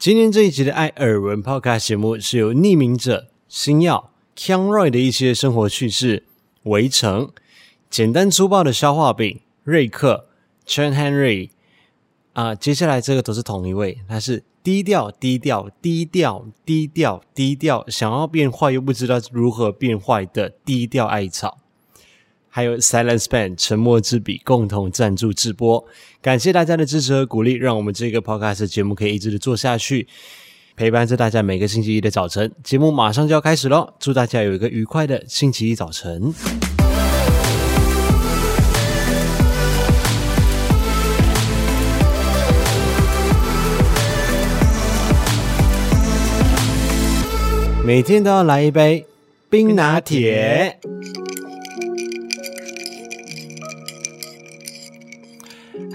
[0.00, 6.24] 今天这一集的艾尔文 Podcast 节目是由匿名者、星耀、k a n g Roy 的一些生活趣事、
[6.62, 7.30] 围城、
[7.90, 10.26] 简单粗暴的消化饼、瑞克、
[10.66, 11.50] Chen Henry
[12.32, 21.58] 啊，接下来这个都是同一位，他是低调、低调、低调、低调、低调，想要变坏又不知道如何变坏的低调艾草。
[22.50, 25.84] 还有 Silence Pen 沉默之笔共同赞助直播，
[26.20, 30.08] 感谢大家的支持和鼓励，让我们这个 Podcast 节目可以一直的做下去，
[30.76, 32.52] 陪伴着大家每个星期一的早晨。
[32.64, 36.34] 节目马上就要开始喽，祝大家有一个愉快的星期一早晨。
[47.82, 49.06] 每天都要来一杯
[49.48, 50.78] 冰拿铁。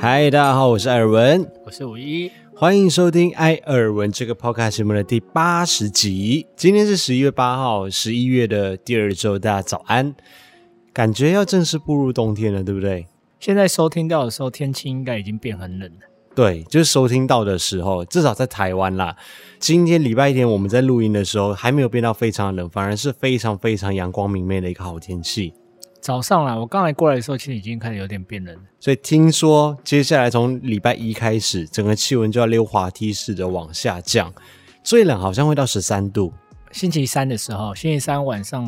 [0.07, 6.45] 嗨，大家好，我是艾尔文，我是五一，欢迎收听艾尔文这个 podcast 节目的第八十集。
[6.55, 10.13] 今天是十一月八号，十一月的第二周，大家早安。
[10.93, 13.07] 感觉要正式步入冬天了，对不对？
[13.39, 16.01] 现在收听到的时候，天气应该已经变很冷了。
[16.35, 19.17] 对，就是收听到的时候，至少在台湾啦。
[19.57, 25.51] 今天礼拜天我们在录音的时候，还没有变到非常冷，反而是非常非常阳光明媚的一个好天气。
[26.05, 28.55] 早上啦，我刚才过来的时候，其实已经开始有点变冷。
[28.79, 34.31] 所以听说接下来从礼拜一开始，整个气温就要溜滑梯式的往下降，
[34.83, 36.31] 最冷好像会到十三度。
[36.71, 38.63] 星期三的时候，星期三晚上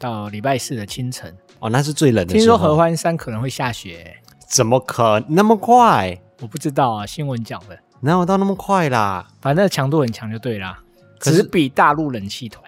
[0.00, 2.44] 到礼拜四的清晨，哦，那是最冷的时候。
[2.44, 4.12] 听说合欢山可能会下雪，
[4.48, 6.20] 怎么可能那么快？
[6.40, 7.78] 我不知道啊，新闻讲的。
[8.00, 9.24] 哪有到那么快啦？
[9.40, 10.82] 反正强度很强就对啦，
[11.20, 12.64] 只是比大陆冷气团。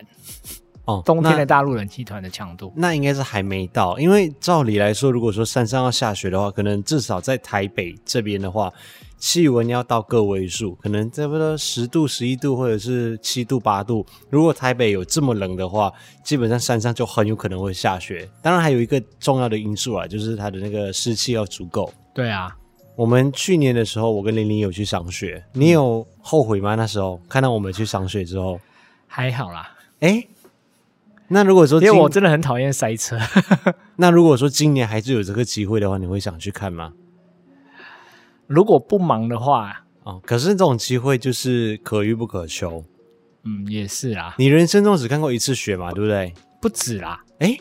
[0.86, 8.72] 哦，冬天的大陆冷气团的强度，那应该是还没到，因为照理来说，如果说山上要下雪的话，可能至少在台北这边的话，
[9.18, 14.06] 气温要到个位数，可能差不多十度、十一度，或者是七度、八度。
[14.30, 15.92] 如果台北有这么冷的话，
[16.22, 18.28] 基本上山上就很有可能会下雪。
[18.40, 21.92] 当然，还有一个重要的因素啊，就是它的那个湿气要足够。
[22.14, 22.56] 对啊，
[22.94, 26.76] 我们去年的时候，我跟玲玲有去赏雪，你有后悔吗？
[26.76, 28.60] 那时候看到我们去赏雪之后，
[29.08, 29.68] 还好啦，
[30.00, 30.28] 诶
[31.28, 33.18] 那如果说，因为我真的很讨厌塞车。
[33.96, 36.92] 那如果说今年还是有这个机会的话，你会想去看吗？
[38.46, 42.84] 如果不忙的话，哦，可是这种机会就是可遇不可求。
[43.44, 44.34] 嗯，也是啊。
[44.38, 46.32] 你人生中只看过一次雪嘛，对不对？
[46.60, 47.20] 不止啦。
[47.40, 47.58] 诶，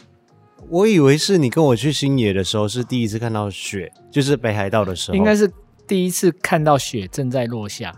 [0.70, 5.52] 我以为是你跟我去新野的时候是第一次看到雪，就是北海道的时候，应该是
[5.88, 7.92] 第一次看到雪正在落下。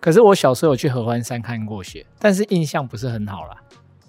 [0.00, 3.56] 可是我小时候有去合欢山看过雪，但是印象不是很好啦。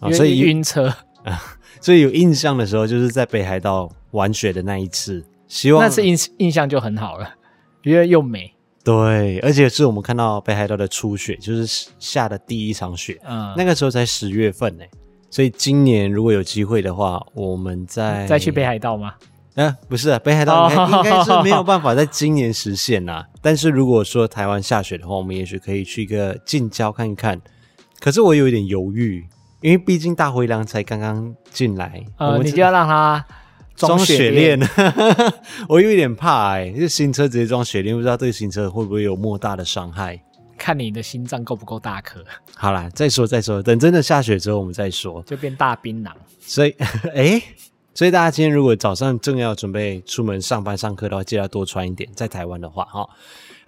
[0.05, 0.87] 哦、所以晕车
[1.23, 1.41] 啊，
[1.81, 5.23] 所以有印象的时候，就是在北海道玩雪的那一次。
[5.47, 7.35] 希望那次印印象就很好了，
[7.83, 8.51] 因为又美。
[8.83, 13.19] 对，而且是我们看到北海道的初雪，就是下的第一场雪。
[13.23, 14.83] 嗯，那个时候才十月份呢。
[15.29, 19.13] 所以今年如果有机会的话，我们再再去北海道吗？
[19.55, 23.23] 啊，不是啊，北海道应该，应该是没有办法在今年实现呐。
[23.41, 27.39] 但是如果说台湾下雪的话，我们也许可以去一个近郊看一看。
[27.99, 29.25] 可是我有一点犹豫。
[29.65, 33.25] 因为毕竟大灰狼才刚刚进来，呃，你就要让他
[33.75, 34.69] 装雪链，雪
[35.67, 40.21] 我有一点怕哎、欸，就新车直接装雪链，不知道对新车会不会有莫大的伤害？
[40.55, 42.23] 看你的心脏够不够大颗。
[42.55, 46.11] 好啦，再说再说，等真的下雪之后我们再说，就变大槟榔。
[46.41, 46.69] 所以，
[47.15, 47.41] 哎，
[47.95, 52.07] 所以大家今天如果早上正要准备出门上班上课的话，记得要多穿一点。
[52.13, 53.09] 在台湾的话，哈，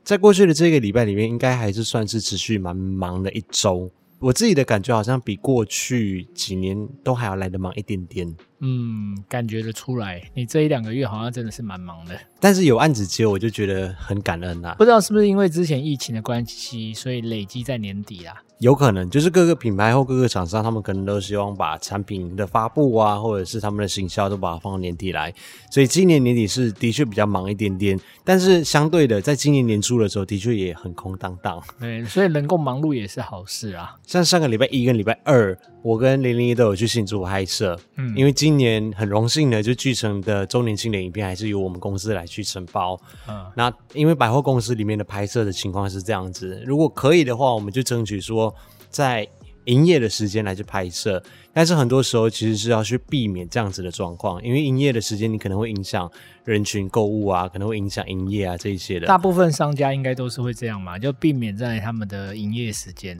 [0.03, 3.89] 在过去的这个礼拜里面，应该还是算是持续蛮忙的一周。
[4.19, 8.35] 我自己的感觉好像比过去几年都还要来得忙一点点。
[8.59, 12.19] 嗯，感觉得出来，你这一两个月好像真的是蛮忙的。
[12.39, 14.75] 但是有案子接，我就觉得很感恩啊。
[14.77, 18.35] 不知道是不是因为之前疫情的关系，所以累积在年底啊。
[18.59, 25.31] 有可能就是各个品牌或各个厂商，他们可能都希望把产品的发布啊，或者是他们的行销都把它放到年底来，
[25.69, 27.99] 所以今年年底是的确比较忙一点点。
[28.23, 31.61] 但是相对的，在今年年初的时候，的确也很空荡荡。
[31.79, 33.95] 对，所以能够忙碌也是好事啊。
[34.07, 35.55] 像上个礼拜一跟礼拜二，
[35.87, 42.99] 我跟零零一都有去新竹拍摄，嗯，因为今年很荣幸的，就巨城的周年庆的影片还是由我们公司来去承包。
[43.29, 48.53] 嗯，那因为百货公司里面的拍摄的情况是这样子，如果可以的话，我们就争取说。
[48.89, 49.27] 在
[49.65, 51.21] 营业的时间来去拍摄，
[51.53, 56.09] 但是很多时候其实是要去避免这样子的状况，因为营业的时间你可能会影响
[56.45, 59.05] 人群购物啊，可能会影响营业啊这一些的。
[59.05, 63.19] 大部分商家应该都是会这样嘛，就避免在他们的营业时间。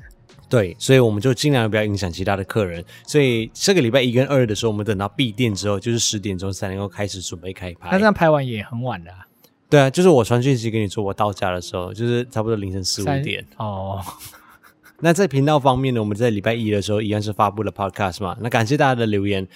[0.50, 2.84] 对，所以我们就尽量不要影响其他的客人。
[3.06, 7.90] 所以这个礼拜一跟二的时候，我们等到闭店之后，就是十点钟才能够开始准备开拍。
[7.92, 9.26] 那这样拍完也很晚的啊。
[9.70, 13.46] 对啊，就是我传讯息给你说我到家的时候，就是差不多凌晨四五点。
[13.58, 14.02] 哦。
[15.00, 18.36] 那在频道方面呢，我们在礼拜一的时候一样是发布了 podcast 嘛。
[18.40, 19.48] 那感谢大家的留言。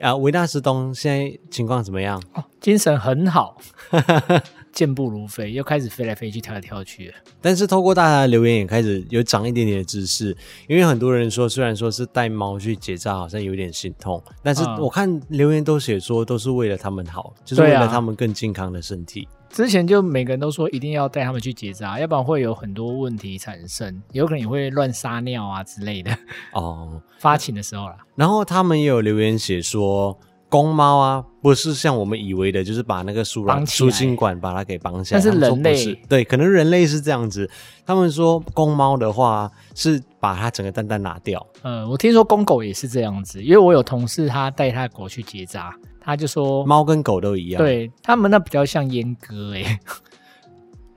[0.00, 2.22] 啊，维纳斯东现在情况怎么样？
[2.32, 3.58] 哦，精神很好，
[4.72, 7.12] 健步如飞，又开始飞来飞去、跳来跳去。
[7.40, 10.36] 但是透过大家的留言，也开始有长一点点的知识。
[10.68, 19.26] 因为很多人说，虽然说是带猫去结扎，好像有点心痛，但是我看留言都写说，都是为了他们好，就是为了他们更健康的身体。
[19.50, 26.16] 之前就每个人都说一定要带他们去结扎，要不然会有很多问题产生，有可能也会乱撒尿啊之类的。
[26.52, 27.98] 哦，发情的时候啦。
[28.14, 30.16] 然后他们也有留言写说，
[30.50, 35.20] 公猫啊，不是像我们以为的，就是把那个输卵输精管把它给绑起来。
[35.20, 37.48] 但是人类对，可能人类是这样子。
[37.86, 41.46] 他们说公猫的话是把它整个蛋蛋拿掉。
[41.62, 45.74] 呃，我听说公狗也是这样子，因为我有同事他带他的狗去结扎。
[46.02, 49.78] 他就说，猫跟狗都一样，对他们那比较像阉割，哎，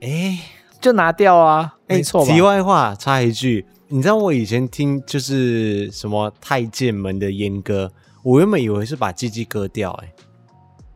[0.00, 0.38] 哎，
[0.80, 2.24] 就拿掉啊，欸、没错。
[2.24, 7.88] 题外话插一句，你知道我以前听就是什么太监们的阉割，
[8.24, 10.12] 我原本以为是把鸡鸡割掉，哎，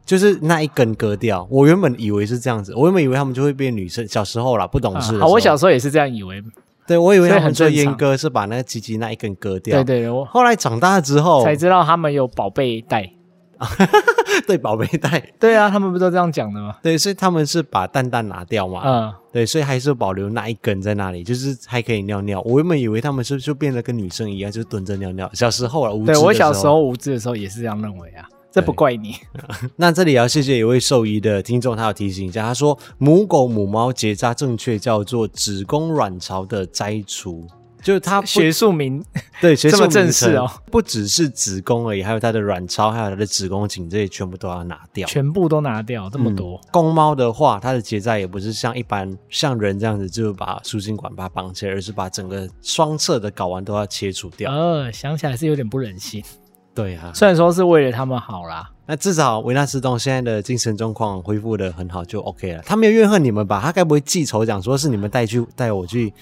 [0.05, 1.47] 就是那一根割掉。
[1.49, 4.05] 我原本以为是这样子，我原本以为他们就会变女生。
[4.09, 6.43] 小时候啦，不懂事、我小时候也是这样以为。
[6.89, 9.77] 对，我以为他们做阉割是把那个鸡鸡那一根割掉。
[9.77, 13.09] 对对对，我后来长大之后才知道他们有宝贝带。
[14.46, 16.76] 对，宝贝袋，对啊，他们不都这样讲的吗？
[16.82, 18.82] 对，所以他们是把蛋蛋拿掉嘛。
[18.84, 22.40] 嗯，对，所以还是保留那一根在那里，就是还可以尿尿。
[22.43, 25.28] 我原本以为他们是就变得跟女生一样，就蹲着尿尿。
[25.34, 25.90] 小时候啊。
[26.06, 29.16] 对，我小时候无知的时候也是这样认为啊，这不怪你。
[29.76, 37.46] 那这里要谢谢一位兽医的听众，他有提醒一下，他说母狗母猫结扎正确叫做子宫卵巢的摘除。
[37.82, 39.04] 就是它学术名，
[39.40, 46.56] 对，学术名这么正式哦，不只是子宫而已，还有它的卵巢，还有它的子宫颈，这些全部都要拿掉，全部都拿掉，这么多。
[46.56, 54.52] 嗯、公猫的话，它的结扎也不是像一般像人这样子，就把输精管把它绑起来，而是把整个双侧的睾丸都要切除掉。
[54.52, 56.22] 呃，想起来是有点不忍心。
[56.75, 62.62] 对啊，虽然说是为了他们好啦，那至少维纳斯东现在的精神状况恢复的很好，就 OK 了。
[62.64, 63.60] 他没有怨恨你们吧？
[63.60, 66.12] 他该不会记仇，讲说是你们带去带我去？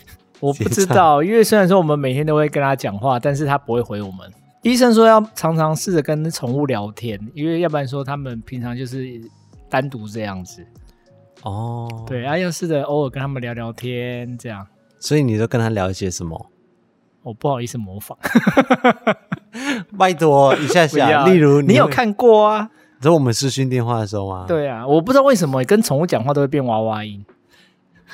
[0.40, 4.30] 我不知道，因为虽然说我们每天都会跟他讲话，但是他不会回我们。
[4.62, 9.20] 医生说要常常试着跟宠物聊天，因为要不然说他们平常就是
[9.68, 10.66] 单独这样子。
[11.42, 14.66] 哦，对，啊，要试着偶尔跟他们聊聊天，这样。
[14.98, 16.50] 所以你都跟他聊一些什么？
[17.22, 18.16] 我不好意思模仿，
[19.98, 21.24] 拜托一下下。
[21.26, 22.70] 例如你，你有看过啊？
[23.00, 24.44] 在我们视讯电话的时候吗？
[24.48, 27.24] 对啊，我不知道为什么跟宠物讲话都会变娃娃音。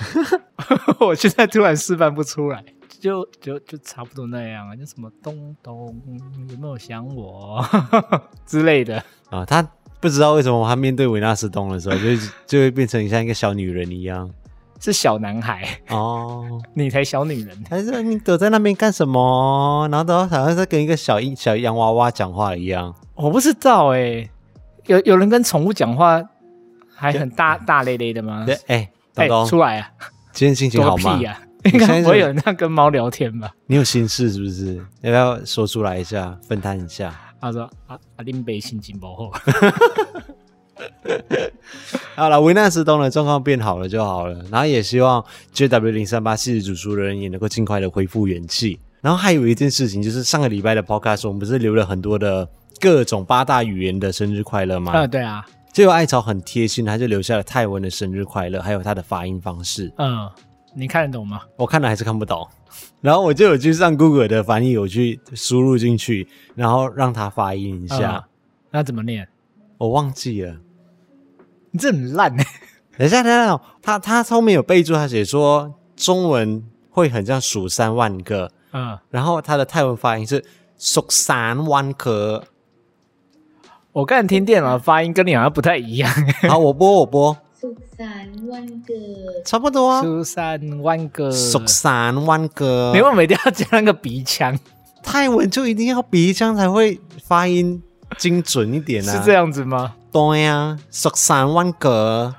[1.01, 2.65] 我现在突然示范不出来，
[3.01, 5.95] 就就就差不多那样啊，就什么东东
[6.49, 7.65] 有没有想我
[8.47, 9.45] 之类的啊？
[9.45, 9.67] 他
[10.01, 12.05] 不知道为什么他面对维纳斯东的时候，就
[12.47, 14.31] 就会变成像一个小女人一样，
[14.81, 19.87] 是小男孩哦，你才小女人，还是你躲在那边干什么？
[19.91, 24.31] 然后都好像在跟一个小小洋娃娃讲话一样，我不知道哎、欸，
[24.87, 26.23] 有有人跟宠物讲话
[26.95, 28.45] 还很大大咧咧的吗？
[28.47, 28.89] 对，哎、欸。
[29.15, 29.91] 哎，出来啊！
[30.33, 31.21] 今天心情好吗？
[31.65, 33.53] 应该不会有人这样跟猫聊天吧？
[33.67, 34.77] 你有心事是不是？
[35.03, 37.15] 要不要说出来一下，分摊一下？
[37.41, 39.31] 他说：“啊啊，林北心情不好。
[42.17, 44.45] ”好了，维纳斯东的状况变好了就好了。
[44.51, 45.25] 然后也希望
[45.55, 48.79] JW 零三八系主厨人也能够尽快的恢复元气。
[49.01, 52.49] 然后还有一件事情，就是上个礼拜的 Podcast，我们不是留了很多的
[52.81, 54.93] 各种八大语言的生日快乐吗？
[54.93, 55.45] 啊，对啊。
[55.73, 59.91] 就有艾草很贴心，他就留下了泰文的生日快乐，还有他的发音方式。
[59.97, 60.31] 嗯，
[60.75, 61.41] 你看得懂吗？
[61.57, 62.47] 我看了还是看不懂。
[63.01, 68.17] 然后我就有去上 Google 的翻译，我去输入进去，然后让他发音一下。
[68.17, 68.25] 嗯、
[68.71, 69.27] 那怎么念？
[69.79, 70.57] 我忘记了。
[71.71, 72.47] 你这很烂哎！
[72.99, 78.51] 等一下，等一下，他他后面有备注，他写说中文会很像数三万个。
[78.73, 80.45] 嗯，然后他的泰文发音是
[80.77, 82.45] 数三万个。
[83.93, 86.11] 我刚才听电脑发音跟你好像不太一样。
[86.49, 87.37] 好，我播我播。
[87.61, 88.09] 十三
[88.49, 88.95] 万个，
[89.45, 90.01] 差不多啊。
[90.01, 92.93] 数三万个，十三万个。
[92.95, 94.59] 你为什么一定要加那个鼻腔？
[95.03, 97.83] 泰文就一定要鼻腔才会发音
[98.17, 99.13] 精准一点啊？
[99.13, 99.93] 是这样子吗？
[100.11, 102.35] 对呀、啊，数三万个。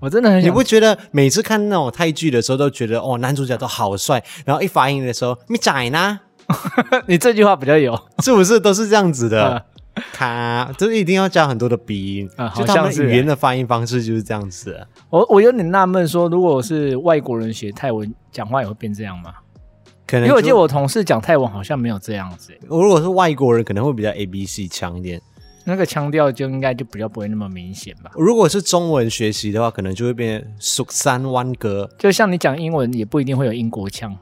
[0.00, 6.20] 我真的很想，你不觉得每次看那种泰剧的时候都觉得哦，男主角都好帅，然后一发音的时候，你仔呢？
[7.04, 9.62] 你这句话比较有，是不是都是这样子的？
[10.12, 14.86] 卡，就是一定要加很多的鼻音，啊、就他们语言的发音方式就是这样子、啊。
[15.10, 19.34] 我我有点纳闷，说如果是外国人学泰文讲话也会变这样吗？
[20.06, 22.52] 可能，因为我记得我同事讲泰文好像没有这样子。
[22.68, 25.20] 我如果是外国人，可能会比较 A B C 强一点，
[25.64, 28.12] 那个腔调就应该就比较不会那么明显吧。
[28.14, 34.16] 如果是中文学习的话，可能就会变数三弯格，就像你讲英文也不一定会有英国腔。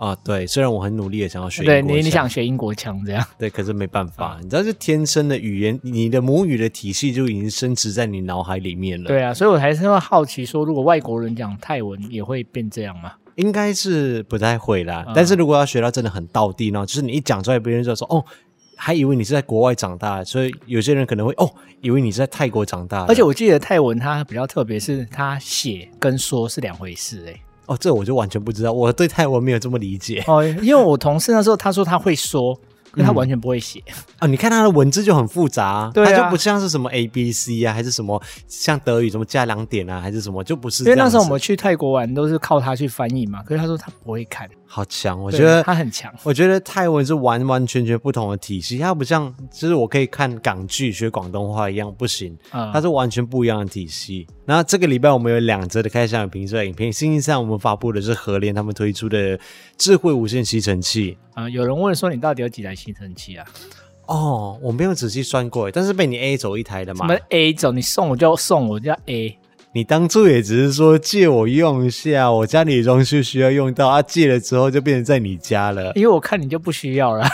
[0.00, 9.08] 啊，对，虽然我很努力的想要学英对你你想学英国腔这样，对，可是没办法，你知道，这天生的语言，你的母语的体系就已经深植在你脑海里面了。
[9.08, 13.12] 对啊，所以我还是会好奇说，如果外国人讲泰文也会变这样吗？
[13.34, 18.24] 应该是不太会啦，嗯、但是如果要学到真的很道地呢，就是你一讲出来，别人就说哦。
[18.82, 21.52] 还以为你是在国外长大，所以有些人可能会哦，
[21.82, 23.04] 以为你是在泰国长大。
[23.04, 27.38] 而且我记得泰文它比较特别，是它写跟说是两回事哎。
[27.70, 30.22] 哦，这我就完全不知道，我对泰文没有这么理解。
[30.26, 32.58] 哦，因为我同事那时候他说他会说。
[32.96, 34.26] 因为他完全不会写啊、嗯哦！
[34.26, 40.82] 你看他的文字就很复杂、啊，对啊，他就不像是什么 A B C 啊，还是什么像德语什么加两点啊，还是什么，就不是。
[40.82, 45.20] 因为那时候我们去泰国玩都是靠他去翻译嘛，可是他说他不会看，好强！
[45.20, 46.14] 我觉得他很强。
[46.22, 54.28] 我觉得泰文是完完全全不同的体系，它不像就是我可以看港剧学广东话一样，不行，嗯，它是完全不一样的体系。
[54.44, 59.36] 那这个礼拜我们有两则的开箱与评测影片，星期三我们发布的是和联他们推出的
[59.76, 61.18] 智慧无线吸尘器。
[61.34, 63.44] 啊、呃，有人问说你到底有几台吸尘器啊？
[64.06, 67.08] 哦，我没有仔细算过，但是被你 A 走一台的嘛？
[67.08, 67.72] 什么 A 走？
[67.72, 69.36] 你送我就送我就要 A。
[69.72, 75.92] 你当初也只是说借我用一下，我家里的装修需要用到啊，借了之后就变成在你家了。
[75.94, 77.24] 因为我看你就不需要了。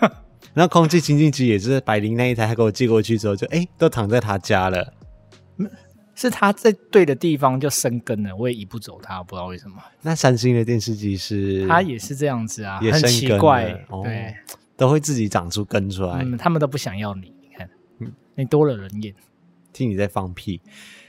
[0.52, 4.92] 那空气清净机也是百灵那一台，他给我寄过去之后就哎，都躺在他家了。
[6.14, 9.76] 是他在对的地方就生根了，我也移不走他，不知道为什么。
[10.00, 11.66] 那三星的电视机是？
[11.68, 14.34] 他也是这样子啊，也很奇怪，哦、对，
[14.78, 16.22] 都会自己长出根出来。
[16.22, 17.68] 嗯，他们都不想要你，你看，
[18.00, 19.14] 嗯，你多了人眼，
[19.74, 20.60] 听你在放屁。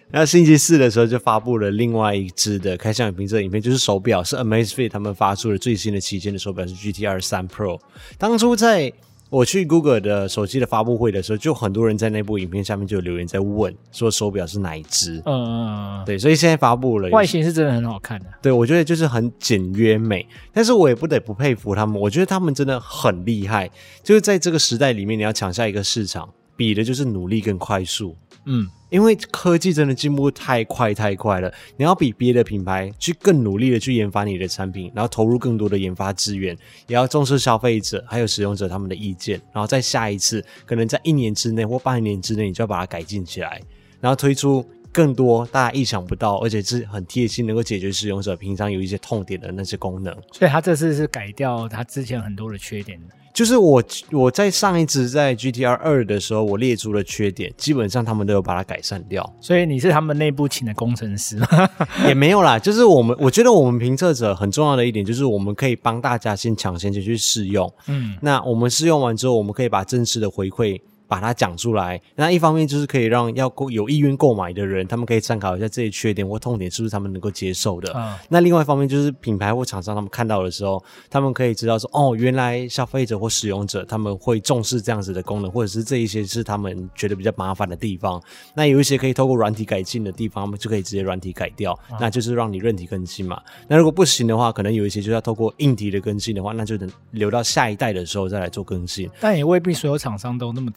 [0.10, 7.78] 那星期四的时候就发布了另外一支的开箱影评测影片，就是手表，是 Amazfit 他们发出的最新的旗舰的手表，是 GTR 三 Pro。
[8.18, 8.92] 当初在
[9.30, 15.22] 我去 Google 的手机的发布会的时候，就很多人在那部影片下面就有留言在问，说手表是哪一支？
[15.26, 18.28] 嗯嗯嗯，对，所以现在发布了，外形是真的很好看的。
[18.42, 23.70] 对，我觉得就是很简约美，但是我也不得不佩服他们，我觉得他们真的很厉害，
[24.02, 28.16] 就是在这个时代里面，你要抢下一个市场，比的就是努力跟快速。
[28.50, 43.62] 嗯，因为科技真的进步太快太快了，你要比别的品牌去更努力的去研发你的产品，然后投入更多的研发资源，也要重视消费者还有使用者他们的意见，然后在下一次可能在一年之内或半年之内，你就要把它改进起来，
[44.00, 50.16] 然后推出更多大家意想不到而且是很贴心，能够解决使用者平常有一些痛点的那些功能。
[50.32, 52.98] 所以他这次是改掉他之前很多的缺点。
[53.38, 59.32] 就是我我在上一次在 GTR 二的时候，我列出了缺点，基本上他们都有把它改善掉。
[59.40, 61.48] 所以你是他们内部请的工程师吗？
[62.08, 67.72] 也没有啦，就是我们我觉得我们评测者很重要的一点，就是我们可以帮大家先抢先去试用。
[67.86, 70.82] 嗯，那我们试用完之后，我们可以把真实的回馈。
[71.08, 77.94] 把它讲出来，那一方面就是可以让要购有意愿购买的人，他们可以参考一下这些缺点或痛点是不是他们能够接受的。
[77.96, 88.22] 嗯，那另外一方面就是品牌或厂商他们看到的时候，他们可以知道说，哦，原来消费者或使用者他们会重视这样子的功能，或者是这一些是他们觉得比较麻烦的地方。
[88.54, 93.42] 那有一些可以透过软体改进的地方，他们就可以直接软体改掉，嗯，那就是让你韧体更新嘛。
[93.68, 99.10] 那如果不行的话，可能有一些就要透过硬体的更新的话，那就等留到下一代的时候再来做更新。
[99.22, 100.70] 但也未必所有厂商都那么。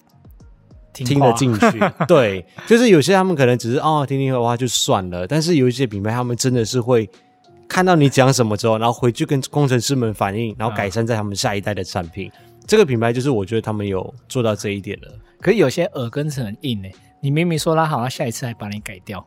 [0.93, 7.09] 听得进去， 对，就是有些他们可能只是哦听听的话就算了，但是有一些品牌他们真的是会
[7.69, 12.31] 看到你讲什么之后，然后回去跟工程师们反映，然后改善在他们下一代的产品。
[12.41, 15.09] 嗯、这个品牌就是我觉得他们有做到这一点了。
[15.41, 19.25] 可是有些耳根子很硬诶，你明明说他好，他下一次还把你改掉，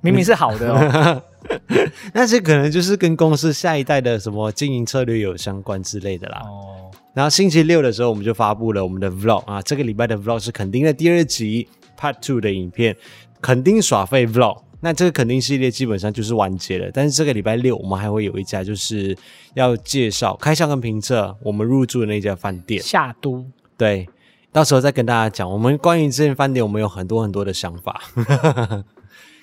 [0.00, 1.22] 明明是好的哦。
[2.14, 6.42] 那这可能就是跟公司下一代的什么经营策略有相关之类的啦。
[6.44, 6.90] 哦。
[7.12, 12.96] 然后星期六的时候，我们就发布了我们的 Vlog 啊，这个礼拜的 Vlog 是肯定的第二集 Part Two 的影片，
[13.40, 14.62] 肯定耍废 Vlog。
[14.82, 19.14] 那这个肯定系列基本上就是完结了，但是这个礼拜六我们还会有一家，就是
[19.52, 23.44] 要介绍开箱跟评测我们入住的那家饭店夏都。
[23.76, 24.08] 对，
[24.52, 28.00] 到时候再跟大家讲，我们关于这间饭店，我们有很多很多的想法。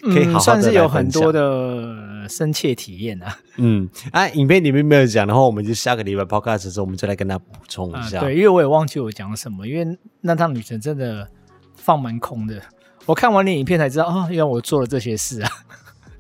[0.02, 3.38] 可以好好，嗯，算是有很多的深切体验啊。
[3.58, 8.22] 嗯，啊，影片里面没有讲的话，我们就下个礼拜 podcast 的时候，我们再来跟他补充一下，啊。
[8.22, 11.28] 对，因为我也忘记我讲什么，因为那趟旅程真的
[11.76, 12.62] 放蛮空的。
[13.06, 15.50] 我看完你影片才知道，哦，原来我做了这些事啊。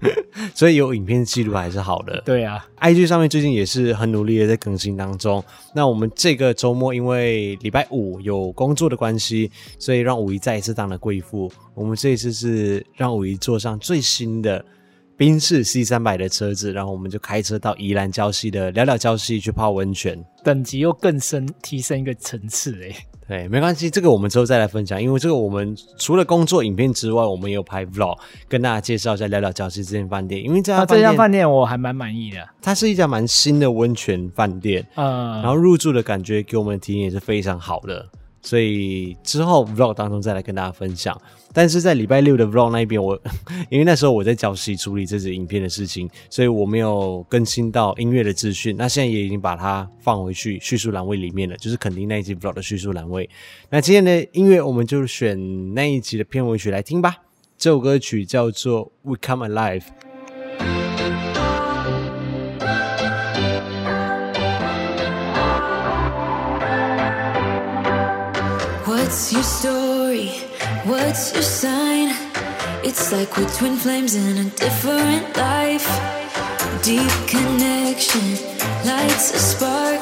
[0.54, 2.22] 所以有影片记录还是好的。
[2.22, 5.44] 对啊，IG 上面最近也是很努力的在更新当中。
[5.74, 11.51] 那我们这个周末因为礼拜五有工作的关系，所以让五一再一次当了贵妇。
[11.74, 14.63] 我们这一次是让五一坐上最新的
[15.16, 22.96] 宾士 C 三百的车子，然后我们就开车到宜兰礁溪的聊聊礁溪去泡温泉，等级又更深，提升一个层次诶。
[23.27, 25.01] 对，没关系，这个我们之后再来分享。
[25.01, 28.17] 因为这个我们除了工作影片之外，我们也有拍 vlog，
[28.48, 30.41] 跟大家介绍一下，聊聊礁溪这间饭店。
[30.41, 38.07] 因为这家饭店，啊、这家饭店我还蛮满意的，它是一家蛮新的温泉饭店，嗯，然后入住的感觉给我们的体验也是非常好的。
[38.41, 41.19] 所以之后 vlog 当中再来跟大家分享，
[41.57, 43.19] 但是在礼拜六的 vlog 那一边，我
[43.71, 48.75] 因为那时候我在礁溪处理这支影片的事情，所以我没有更新到音乐的资讯。
[48.77, 53.27] 那现在也已经把它放回去叙述栏位里面了，就是肯定那一集 vlog 的叙述栏位。
[53.71, 57.15] 那今天的音乐我们就选那一集的片尾曲来听吧。
[57.57, 59.81] 这首歌曲叫做《We Come Alive》。
[68.85, 69.87] what'syou?
[70.88, 72.15] What's your sign?
[72.82, 75.86] It's like we're twin flames in a different life.
[76.82, 78.22] Deep connection
[78.86, 80.00] lights a spark.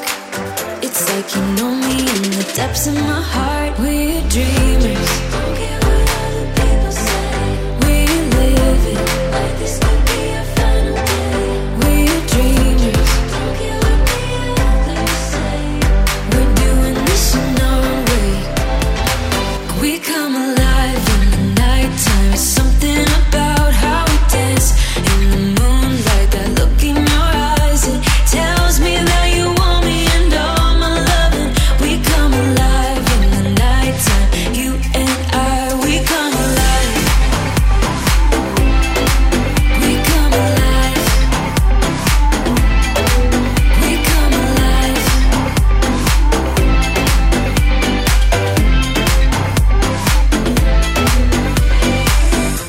[0.83, 3.79] It's like you know me in the depths of my heart.
[3.79, 5.34] We're dreamers.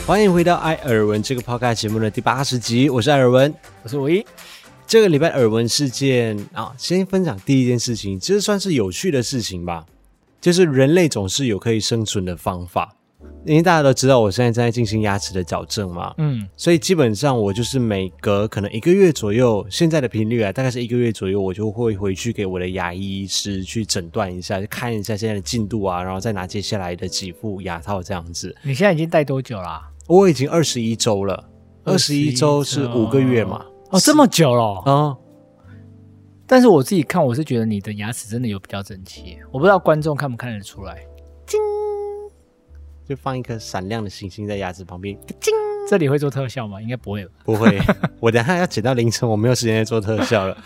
[0.06, 4.26] 欢迎回到艾尔文这个 podcast 节目的第八十集，我是艾尔文，我是唯一。
[4.86, 9.84] 这个礼拜耳闻事件啊，先分享第一件事情，其实算是有趣的事情吧，
[10.40, 12.94] 就是人类总是有可以生存的方法。
[13.44, 28.54] 因为大家都知道我现在正在进行牙齿的矫正嘛，嗯，所以基本上我就是每隔可能一个月左右，现在的频率啊，大概是一个月左右，我就会回去给我的牙医师去诊断一下，看一下现在的进度啊，然后再拿接下来的几副牙套这样子。
[28.62, 29.90] 你现在已经戴多久啦、啊？
[30.08, 31.49] 我已经二十一周了，
[31.84, 33.64] 二十一周是五个月嘛？
[33.90, 34.86] 哦，这么久了啊！
[34.86, 35.16] 嗯、
[36.47, 39.36] 但是我自己看，我是觉得你的牙齿真的有比较整齐。
[39.52, 40.97] 我不知道观众看不看得出来？
[41.47, 41.60] 叮，
[43.08, 45.16] 就放一颗闪亮的星星在牙齿旁边。
[45.40, 45.52] 叮，
[45.88, 46.80] 这里会做特效吗？
[46.80, 47.30] 应该不会吧？
[47.45, 47.78] 不会，
[48.21, 50.56] 我等下要剪到凌晨，我没有时间做特效了。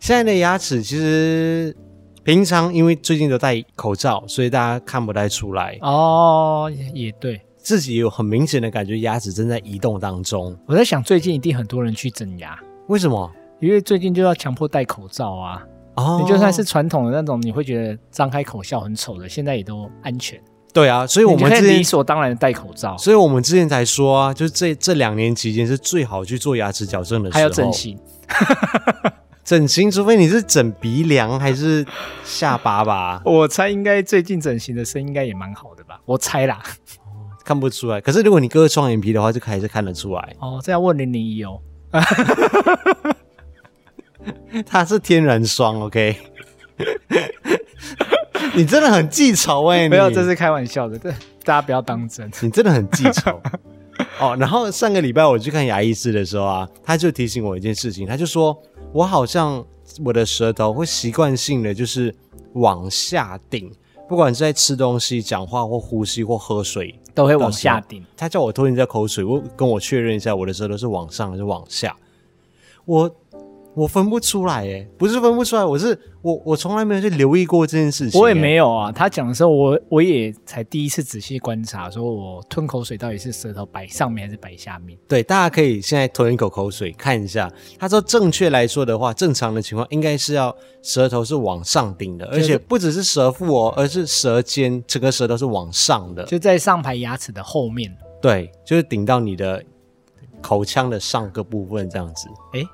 [0.00, 1.76] 现在的牙齿其实
[2.22, 5.78] 平常因为最近都戴口罩，所以大家看不太出来。
[5.80, 7.40] 哦，也对。
[7.68, 10.58] 自己有很明显的感觉，牙齿正在移动当中。
[10.64, 13.30] 我在想，最近一定很多人去整牙，为什么？
[13.60, 15.62] 因为最近就要强迫戴口罩啊。
[15.96, 20.40] 哦，你就算是传统的那种，你会觉得张开口笑很丑的，现在也都安全。
[20.72, 22.96] 对啊，所以我们之前理所当然的戴口罩。
[22.96, 27.38] 所以我们之前才说啊，就是这这两年期间是最好去做牙齿矫正的时候。
[27.38, 27.98] 还有整形，
[29.44, 31.84] 整形，除非你是整鼻梁还是
[32.24, 33.20] 下巴吧。
[33.26, 36.62] 我猜应该最近整形的声音应该也蛮好的吧，我猜啦。
[37.48, 40.36] 看不出来，可是如果你割双眼皮的话，就还是看得出来。
[40.38, 41.58] 哦，这要问零零一哦。
[44.66, 46.14] 他是天然双，OK。
[48.54, 49.88] 你真的很记仇哎、欸！
[49.90, 51.10] 没有，这是开玩笑的，这
[51.42, 52.30] 大家不要当真。
[52.42, 53.40] 你真的很记仇
[54.20, 54.36] 哦。
[54.38, 58.54] 然后上个礼拜我去看牙医师的时候啊，他就提醒我一件事情，他就说
[58.92, 59.64] 我好像
[60.04, 62.14] 我的舌头会习惯性的就是
[62.52, 63.72] 往下顶。
[64.06, 68.04] 不管是在吃东西、讲话或呼吸或喝水，都会往下顶。
[68.16, 71.96] 他叫我吞一下口水，我跟我确认一下，我的舌头是往上还是往下？
[72.84, 73.12] 我。
[73.78, 78.20] 我分不出来，诶，不是分不出来，我是我我从来没有去留意过这件事情。
[78.20, 84.98] 我也没有啊，他讲的时候，我我也才第一次仔细观察，说我吞口水到底是舌头摆上面还是摆下面。
[85.06, 87.48] 对，大家可以现在吞一口口水看一下。
[87.78, 97.96] 他说，正确来说的话，正常的情况应该是要舌头是往上顶的，而且不只是舌腹哦，而是舌尖整个舌头是往上的，就在上排牙齿的后面。
[98.20, 99.62] 对，就是顶到你的
[100.42, 102.26] 口腔的上个部分这样子。
[102.54, 102.66] 诶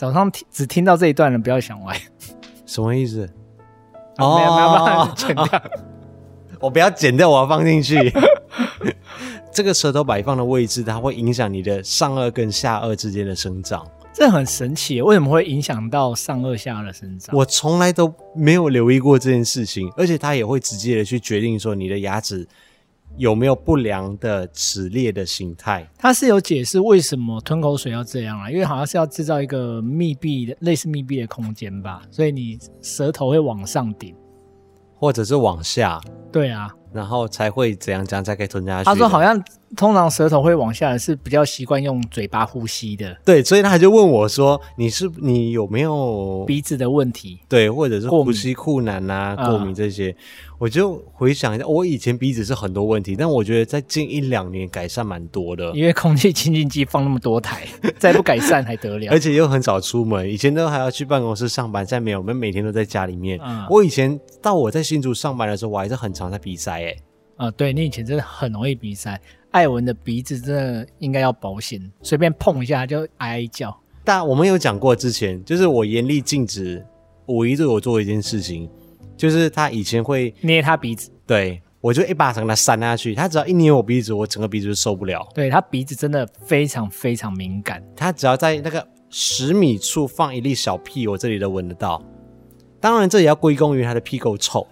[0.00, 1.94] 早上听只听到这一段了，不要想歪。
[2.64, 3.28] 什么意思？
[4.16, 5.44] 哦，没有没有办法剪掉。
[5.44, 5.62] 哦，
[6.58, 8.10] 我不要剪掉，我要放进去。
[9.52, 13.86] 这个舌头摆放的位置，它会影响你的上颚跟下颚之间的生长。
[14.14, 17.36] 这很神奇，为什么会影响到上颚下颚的生长？
[17.36, 22.48] 我从来都没有留意过这件事情，而且它也会直接的去决定说你的牙齿。
[23.16, 25.88] 有没有不良的齿裂的形态？
[25.98, 28.50] 他是有解释为什么吞口水要这样啊？
[28.50, 34.14] 因为好像是要制造一个密闭的、类似密闭的空间吧，所以你舌头会往上顶。
[34.96, 35.98] 或者是往下，
[36.30, 38.84] 对啊，然后才会怎样讲才可以吞下去。
[38.84, 39.42] 他说好像
[39.76, 43.16] 通常舌头会往下的是比较习惯用嘴巴呼吸的。
[43.24, 47.40] 对，所以他就问我说：“你是你有没有鼻子的问题？
[47.48, 50.16] 对，或者是呼吸困难啊、过敏这些？”嗯
[50.60, 55.72] 我就回想一下，我以前鼻子是很多问题，但我觉得在近一两年改善蛮多的。
[55.74, 57.66] 因为空气清净机放那么多台，
[57.98, 59.10] 再不改善还得了？
[59.10, 63.40] 而且又很少出门，以前都还要去办公室上班，现在没有，我们每天都在家里面。
[63.42, 66.94] 嗯，我以前到我在新竹上班的时候，我还是很常在鼻塞诶。
[67.36, 69.18] 啊，对，你以前真的很容易鼻塞。
[69.50, 73.76] 艾文的鼻子真的应该要保险，随便碰一下就哀哀叫。
[74.04, 76.84] 但我们有讲过之前，就是我严厉禁止
[77.26, 78.70] 五一对我做一件事情。
[79.16, 83.14] 就是他以前会捏他鼻子，对，我就一巴掌给他扇下去。
[83.14, 85.28] 他只要一捏我鼻子，我整个鼻子就受不了。
[85.34, 92.02] 对，他鼻子真的非常非常敏感，他只要在那个十米处放一粒小屁，我这里都闻得到。
[92.80, 94.66] 当然，这也要归功于他的屁够臭。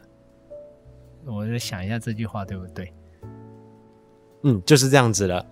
[1.27, 2.91] 我在想一下这句话对不对？
[4.43, 5.45] 嗯，就是这样子了。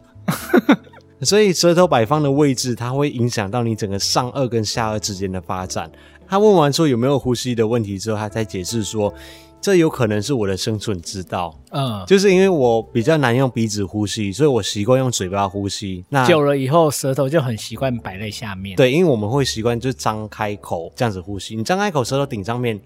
[1.22, 5.90] 所以舌头摆放的位置，它会影响到你整个上颚跟下颚之间的发展。
[6.28, 9.14] 他问完说有没有呼吸的问题之后，他才解释说，
[9.60, 11.56] 这有可能是我的生存之道。
[11.70, 16.04] 嗯，就是因为我比较难用鼻子呼吸，所以我习惯用嘴巴呼吸。
[16.08, 18.76] 那久了以后，舌头就很习惯摆在下面。
[18.76, 21.56] 对，因为我们会习惯就张开口这样子呼吸。
[21.56, 22.78] 你张开口，舌头顶上面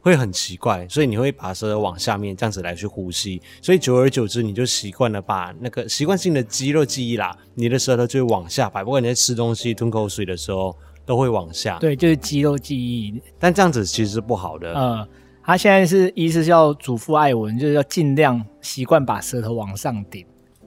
[0.00, 3.40] 会很奇怪，所以你会把舌头往下面这样子来去呼吸。
[3.62, 8.82] 所以久而久之，你就习惯了把那个习惯性的肌肉记忆啦，你的舌头就会往下摆。
[8.82, 10.76] 不管你在吃东西、吞口水的时候。
[11.06, 14.72] 都会往下，对，就是肌肉记忆，但这样子其实是不好的。
[14.76, 15.08] 嗯，
[15.42, 20.24] 他现在是意思是要嘱咐艾文，就是要尽量习惯把舌头往上顶，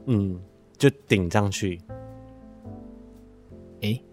[0.08, 0.38] 嗯，
[0.78, 1.80] 就顶上去。
[3.82, 4.04] 诶，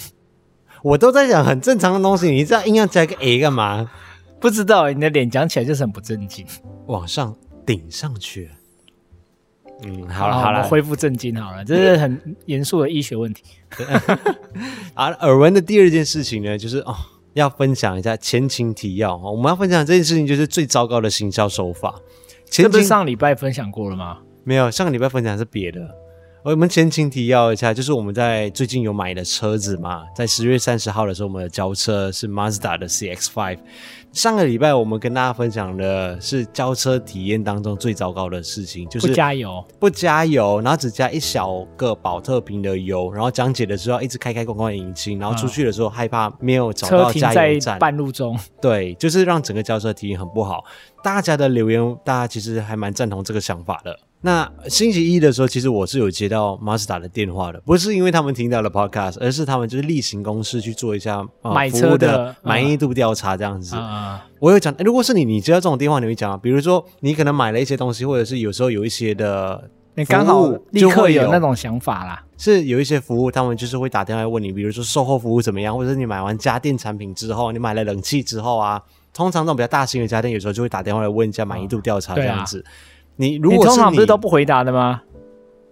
[0.82, 3.90] 我都在讲很正常的东西，你这样硬要加一个 A 干嘛？
[4.40, 6.46] 不知道，你的脸讲起来就是很不正经。
[6.86, 8.50] 往上顶上去。
[9.82, 13.42] 嗯，好了好了，恢复正经好了，这是很严肃的医学问题。
[14.94, 16.96] 啊，耳闻的第二件事情呢，就是哦，
[17.34, 19.16] 要分享一下前情提要。
[19.16, 21.94] 我们要分享这件事情，就是最糟糕的行销手法。
[22.50, 24.18] 前不是上礼拜分享过了吗？
[24.44, 25.80] 没有，上个礼拜分享是别的。
[26.42, 33.58] 我们前情提要一下，就是我们在最近有买的车子嘛，在十月三十号的时候，我们的交车是 Mazda 的 CX-5。
[34.16, 50.64] 上个礼拜我们跟大家分享的是交车体验当中最糟糕的事情，就是不加油，不加油，然后只加一小个保特瓶的油，然后讲解的时候一直开开关关引擎，然后出去的时候害怕没有找到加油站，车停在半路中，对，就是让整个交车体验很不好。
[51.04, 53.98] 大家的留言，大家其实还蛮赞同这个想法的。
[54.22, 63.76] 那星期一的时候，其实我是有接到 Mazda 的电话的，不是因为他们听到了 Podcast，而是他们就是例行公事去做一下、呃、买车的满意度调查这样子。
[63.76, 63.82] 嗯、
[64.38, 66.36] 我有讲、欸，如果是你，你接到这种电话，你会讲啊？
[66.42, 72.22] 比如说你可能买了一些东西，或者是有时候有一些的，你刚好立刻有那种想法啦。
[72.38, 78.82] 是有一些服务，他们就是会打电话问你，比如说售后服务怎么样，或者是你买完家电产品之后，你买了冷气之后啊，
[79.14, 82.58] 通常这种比较大型的家电，有时候就会打电话来问一下满意度调查这样子。
[82.58, 82.70] 嗯
[83.18, 85.00] 你如果你，你通常不是都不回答的吗？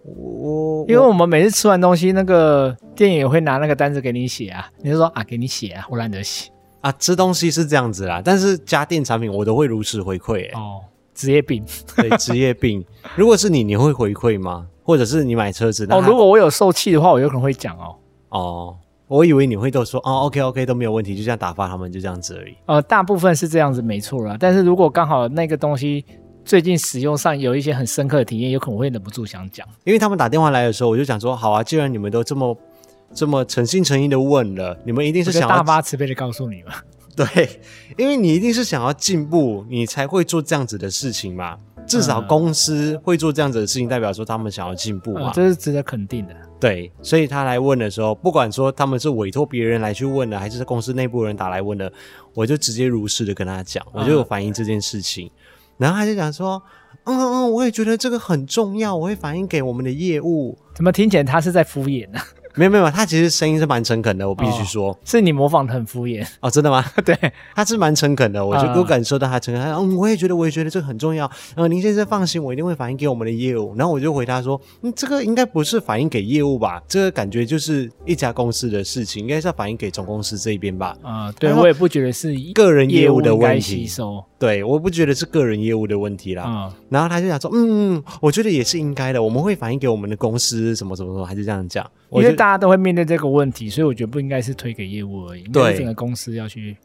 [0.05, 4.66] 我因为我们每次吃完东西，那个店员也会拿那个单子给你写啊。
[4.81, 6.51] 你就说啊，给你写啊，我懒得写
[6.85, 6.92] 啊。
[6.99, 10.53] 吃东西是这样子啦，但是家电产品我都会如实回馈、欸。
[10.55, 10.81] 哦，
[11.14, 11.64] 职业病，
[11.97, 12.85] 对，职业病。
[13.16, 14.66] 如果是你，你会回馈吗？
[14.83, 15.87] 或者是你买车子？
[15.90, 17.97] 哦，如果我有受气的话，我有可能会讲哦。
[18.29, 18.77] 哦，
[19.09, 22.55] 我以为你会都说哦，OK OK 都没有问题，就这样打发他们，就这样子而已。
[22.66, 24.37] 呃，大部分是这样子，没错啦。
[24.38, 26.05] 但是如果刚好那个东西。
[26.47, 29.66] 最近使用上有一些很深刻的体验，有可能会忍不住想讲。
[29.83, 32.55] 因为他们打电话来的时候，我就想说，好啊，既然你们都这么
[33.14, 36.74] 这么诚心诚意的问了，你们一定是想要大发慈悲的告诉你嘛。
[37.16, 37.27] 对，
[37.96, 41.57] 因为你一定是想要进步，你才会做这样子的事情嘛。
[41.87, 46.35] 至少公司会做这样子的事情，代表说他们想要进步嘛，嗯，这是值得肯定的。
[46.59, 51.92] 对，所以他来问的时候，不管说他们是委托别人来去问的，还是公司内部人打来问的，
[52.33, 55.27] 我就直接如实的跟他讲，我就有反映这件事情。
[55.27, 55.31] 嗯
[55.77, 56.62] 然后他就讲说，
[57.03, 60.57] 嗯嗯嗯，我也觉得这个很重要，我会反映给我们的业务。
[60.72, 62.20] 怎么听起来他是在敷衍呢？
[62.57, 66.85] 没有没有，他其实声音是蛮诚恳的，我必须说，哦、是你模仿的很敷衍哦，真的吗？
[67.05, 67.17] 对，
[67.55, 69.62] 他是蛮诚恳的，我就都感受到他诚恳。
[69.64, 71.31] 嗯，我也觉得，我也觉得这个很重要。
[71.57, 73.75] 呃，林先生放心，我一定会反映给我们的业务。
[73.77, 76.81] 然后我就回答说，嗯，这个应该不是反映给业务吧？
[76.87, 80.97] 这个感觉就是一家公司的事情，应该是要反映给总公司这一边吧？
[81.03, 83.88] 啊、嗯，对，我也不觉得是个人业务的问题。
[84.38, 86.45] 对，我不觉得是个人业务的问题啦。
[86.47, 91.85] 嗯，然后他就想说，嗯，我觉得也是应该的，我们会反映给我们的公司，什么什么什么，还是这样讲。
[92.22, 96.77] 因为大家都会面对这个问题，所以我觉得不应该是推给业务而已，对，整个公司要去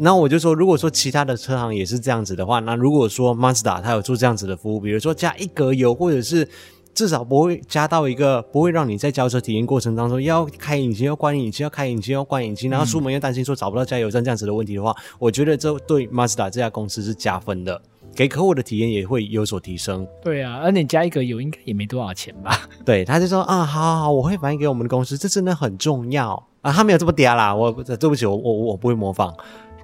[0.00, 6.48] 那我就说，如果说其他的车行也是这样子的话，那如果说 Mazda 它有做这样子的服务，比如说加一格油，或者是
[6.94, 17.82] 至少不会加到一个不会让你在交车体验过程当中要开引擎、要关引擎、要开引擎、要关引擎，然后出门又担心说找不到加油站这样子的问题的话，嗯、我觉得这对 Mazda 这家公司是加分的，
[18.18, 20.04] 给客户的体验也会有所提升。
[20.24, 22.68] 对啊，而你加一个油应该也没多少钱吧？
[22.84, 26.72] 对，他就说啊，好好好，我会反映给我们的公司，这真的很重要啊。
[26.72, 29.32] 他没有这么嗲啦，我对不起，我我我不会模仿。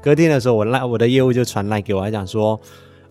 [0.03, 2.61] 隔天的时候，我赖我的业务就传来给我，还讲说，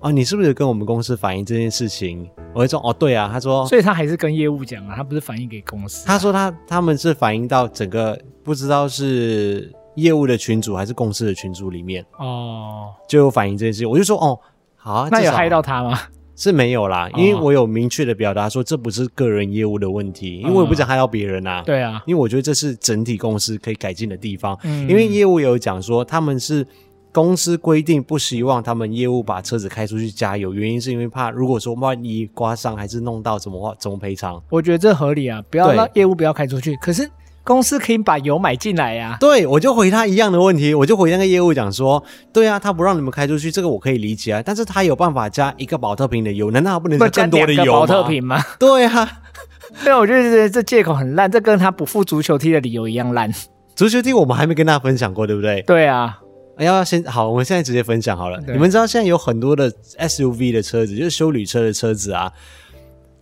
[0.02, 2.30] 哦，你是不是跟我们公司反映这件事情？
[2.54, 3.30] 我会说，哦，对啊。
[3.32, 6.08] 他说，所以他还是跟业务讲啊，他不是反映给公司啊。
[6.08, 13.90] 他说他他们是反映到整个不知道是业务的群组还是公司的群组里面哦，就有反映这件事情。
[13.90, 14.38] 我就说，哦，
[14.84, 15.98] 好啊，那有害到他吗？
[16.36, 21.62] 是没有啦，因为我有明确的表达说这不是个人业务的问题，因为我也不想害到别人啊。
[21.66, 24.60] 对啊，因为我觉得这是整体公司可以改进的地方。
[24.64, 26.68] 嗯，因为业务有讲说他们是
[27.14, 34.42] 公司规定不希望他们业务把车子开出去加油，原因是因为怕如果说万一刮伤还是弄到怎么话怎么赔偿。
[34.50, 36.76] 我觉得这合理啊，不要让业务不要开出去。
[36.78, 37.10] 可是。
[37.44, 42.02] 公司可以把油买进来呀、啊，对，我就回他一样的问题，我就回那个业务讲说，
[42.32, 47.80] 对啊，他不让你们开出去，这个我可以理解啊，但是他有办法加一个保特瓶的油，难道他不能加更多的油吗？
[47.82, 48.42] 宝特瓶吗？
[48.58, 49.22] 对啊，
[49.84, 53.30] 对，我觉得这借口很烂，这跟他不付足球踢的理由一样烂。
[53.76, 55.62] 足球踢我们还没跟大家分享过，对不对？
[55.64, 56.20] 对啊，
[56.60, 58.40] 要先好，我们现在直接分享好了。
[58.48, 62.32] 你们知道现在有很多的 SUV 的车子，就是修旅车的车子啊。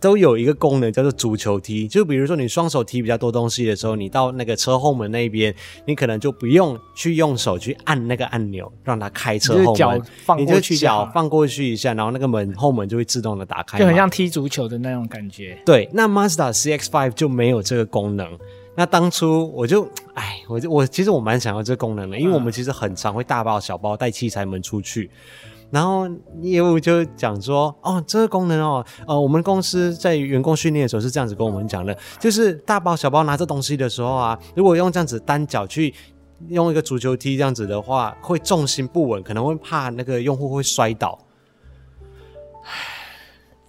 [0.02, 5.54] 都有一个功能叫做足球踢，就比如说你双手提比较多东西的时候，你到那个车后门那边，
[5.86, 15.56] 你可能就不用去用手去按那个按钮让它开车后门，脚放过去，你就脚放过去一下，然后那个门后门就会自动的打开，就很像踢足球的那种感觉。
[15.64, 18.28] 对，那 Mazda CX-5 就没有这个功能。
[18.74, 25.10] 那当初我就，哎，我就我其实我蛮想要这个功能的，因为我们其实很常会大包小包带器材门出去。
[25.72, 26.06] 然后
[26.42, 35.94] 业务就讲说，哦，这个功能哦，呃，我们公司在员工训练的时候是这样子跟我们讲的，就是大包小包拿着东西的时候啊，如果用这样子单脚去
[36.48, 41.18] 用一个足球踢这样子的话，会重心不稳，可能会怕那个用户会摔倒。
[42.64, 42.70] 唉，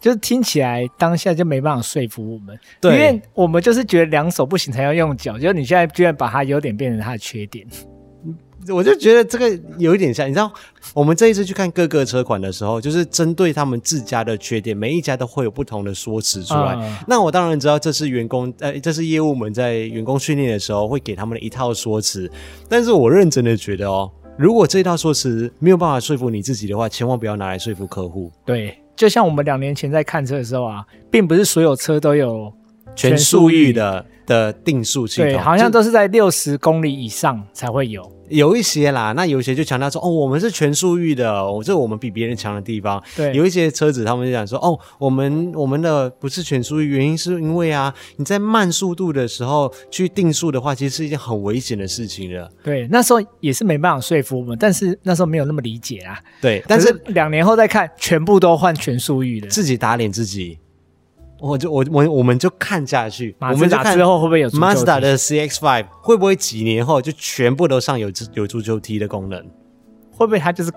[0.02, 7.66] 就是听起来当下就没办法说服我们，对，因为我们就是觉得两手不行才要用脚，就是你现在居然把它优点变成它的缺点。
[8.70, 10.52] 我就觉得这个有一点像，你知道，
[10.94, 16.76] 我们这一次去看各个车款的时候，就是针对他们自家的缺点，每一家都会有不同的说辞出来。
[16.76, 22.30] 嗯、那我当然知道这是员工，呃，这是业务们在员工训练的时候会给他们的一套说辞。
[22.70, 28.32] 但是我认真的觉得哦，如果这套说辞没有办法说服你自己的话，千万不要拿来说服客户。
[28.46, 32.52] 对，就像我们两年前在看车的时候啊，并不是所有车都有
[32.96, 38.10] 全速域的的定速系统，对，好像都是在六十公里以上才会有。
[38.34, 43.02] 有一些啦，那有一些就强调说，哦，我们是全速域的，哦，这是我们比别人强的地方。
[43.16, 52.50] 对，有一些车子他们就讲说，哦，我们我们的不是全速域，原因是因为啊，你在慢速度的时候去定速的话，其实是一件很危险的事情了。
[52.64, 56.20] 对，那时候也是没办法说服我们，但是那时候没有那么理解啊。
[56.42, 60.58] 对，但是两年后再看，全部都换全速域的，自己打脸自己。
[61.44, 69.46] 我就我我我们就看下去，我们就看之后会不会有 Mazda 的 CX Five 会不会几年后就全部都上有有足球踢的功能？
[70.16, 70.72] 会不会他就是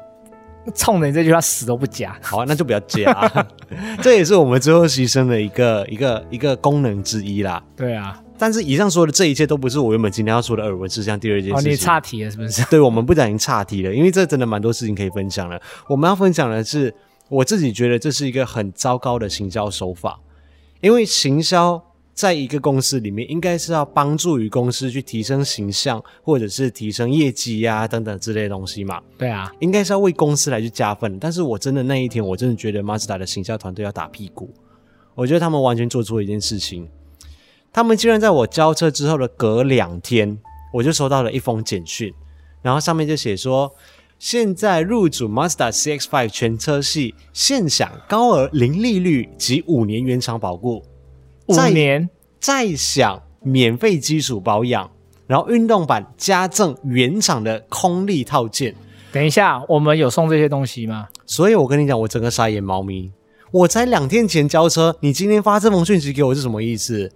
[0.75, 2.19] 冲着你这句话死都不加？
[2.21, 3.47] 好，啊那就不要加，
[4.03, 7.63] 这也是我们最后牺牲的一个一个一个功能之一啦。
[7.77, 11.71] 对啊，但是以上说的这一切都不是我原本今天要说的耳闻事项第二件事情。
[11.71, 12.65] 哦，你岔题了是不是？
[12.65, 15.61] 对，我们不小心岔题了，因为这真的蛮多事情可以分享了。
[15.89, 16.93] 我们要分享的是，
[17.29, 20.19] 我自己觉得这是一个很糟糕的行销手法。
[20.81, 29.01] 因为行销在一个公司里面，应该是要帮助于公司去提升形象，或者是提升业绩呀、啊、等等之类的东西嘛。
[29.19, 31.19] 对啊，应该是要为公司来去加分。
[31.19, 34.51] 但是我真的那一天，我真的觉得 Mazda 的行销团队要打屁股。
[35.15, 36.89] 我觉得他们完全做错一件事情，
[37.73, 40.39] 他们竟然在我交车之后的隔两天，
[40.73, 42.13] 我就收到了一封简讯，
[42.63, 43.75] 然后上面就写说。
[44.19, 50.83] 现在入主 Mazda CX-5 全车系，现享高额零利率及五年原厂保固，
[51.47, 52.09] 五年
[52.41, 54.91] 再享免费基础保养，
[55.27, 58.75] 然后运动版加赠原厂的空力套件。
[59.13, 61.09] 等一下，我们有送这些东西吗？
[61.27, 63.13] 所以我跟你讲，我整个傻眼猫咪。
[63.53, 67.13] 我才两天前交车，你今天发这封讯息给我是什么意思？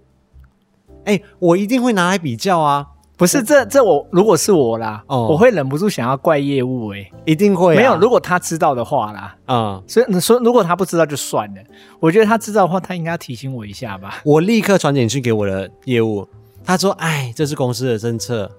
[1.05, 2.87] 哎，我一定会拿来比较啊。
[3.21, 7.95] 不是这这我如果是我啦，哦，我会忍不住想要怪业务诶、欸，一定会、啊、没有。
[7.99, 11.61] 如果他知道的话啦，嗯，所以你说如果他不知道就算了，
[11.99, 14.23] 我觉得他知道的话，他应该要提醒我一下吧。
[14.25, 16.27] 我立刻传简讯给我的业务，
[16.65, 18.49] 他说：“哎，这是公司的政策。”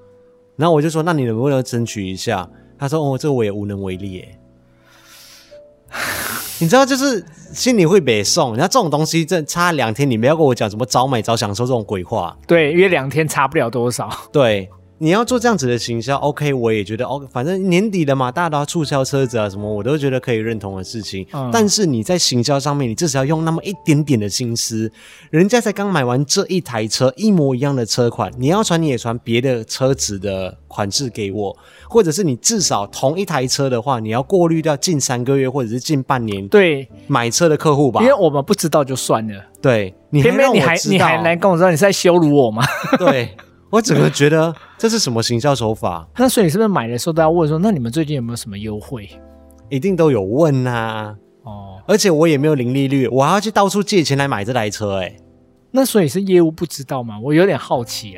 [0.55, 2.48] 然后我就说：“那你能不能争取一下？”
[2.79, 4.25] 他说：“哦，这我也无能为力。”
[5.90, 5.98] 哎，
[6.62, 8.57] 你知道，就是心里会北宋。
[8.57, 12.37] 然后这种东西，这差两天，你不要跟我讲什么早买早享受这种鬼话。
[12.47, 14.11] 对，因为两天差不了多少。
[14.33, 14.69] 对。
[15.03, 21.27] 你要做这样子的行销，OK，我也觉得 OK，，反正年底了嘛，大家都要促销车子啊，什么我都觉得可以认同的事情。
[21.33, 24.88] 嗯、但是你在行销上面，你至少要用那么一点点的心思。
[25.31, 31.57] 人家才刚买完这一台车，一模一样的车款，你要传你也传别的车子的款式给我，
[31.88, 38.01] 或者是你至少同一台车的话，你要过滤掉近三个月或者是近半年对买车的客户吧？
[38.01, 42.62] 因为我们不知道就算了，对，你偏偏你还你还来跟我说你是在羞辱我吗？
[42.97, 43.31] 对。
[43.73, 46.07] 我整个觉得这是什么行销手法？
[46.19, 49.09] 那所以你是不是买的时候都要问说，那你们最近有没有什么优惠？
[49.71, 51.17] 一定都有问呐、啊。
[51.45, 55.07] 哦，而且我也没有零利率，我还要去到处借钱来买这台车、欸。
[55.07, 55.17] 哎，
[55.71, 57.19] 那所以是业务不知道吗？
[57.19, 58.15] 我有点好奇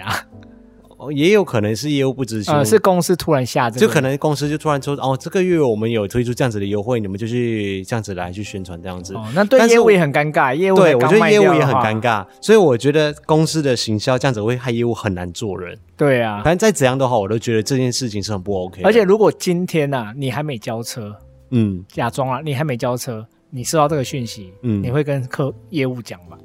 [1.06, 1.12] 啊。
[1.12, 9.14] 也有可能是业务不执行，呃，是公司突然下这个，就可能公司就突然说，哦，这个月我们有推出这样子的优惠，你们就去这样子来去宣传这样子。
[9.14, 15.78] 哦，那对业务也很尴尬，业务对我觉得业务也很尴尬，所以我觉得公司的行销这样子会害业务很难做人。
[15.96, 18.82] 对啊，反正再怎样的话，我都觉得这件事情是很不 OK。
[18.82, 21.14] 而且如果今天呐、啊，你还没交车，
[21.50, 26.36] 嗯，假装啊，你还没交车，你收到这个讯息，嗯，你会跟客业务讲吗？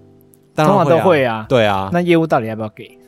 [0.53, 1.89] 当然、啊、通常都会啊，对啊。
[1.91, 2.98] 那业务到底要不要给？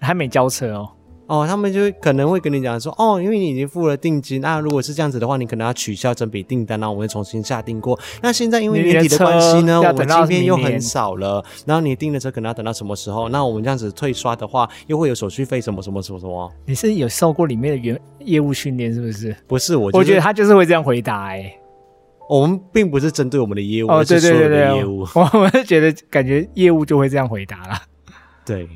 [0.00, 0.90] 还没交车哦。
[1.28, 8.00] 哦，他们就可能会跟你讲说，哦，因为你已经付了定金，那、啊、如果是这样子的话，你可能要取消整笔订单，然后我们会重新下订过。
[8.22, 13.28] 那现在因为年底的关系呢，我们今天又很少了，然后你订的车可能要等到什么时候？
[13.28, 16.50] 那我们这样子退刷的话，又会有手续费，什么什么什么什么？
[16.64, 19.36] 你是有受过里面的原业务训练是不是？
[19.46, 21.60] 不是，我、就是、我觉得他就是会这样回答哎、欸。
[22.26, 27.82] 我们并不是针对我们的业务，哦，对对对对，业务，我们是觉得感觉业务就会这样回答了。
[28.46, 28.66] 对。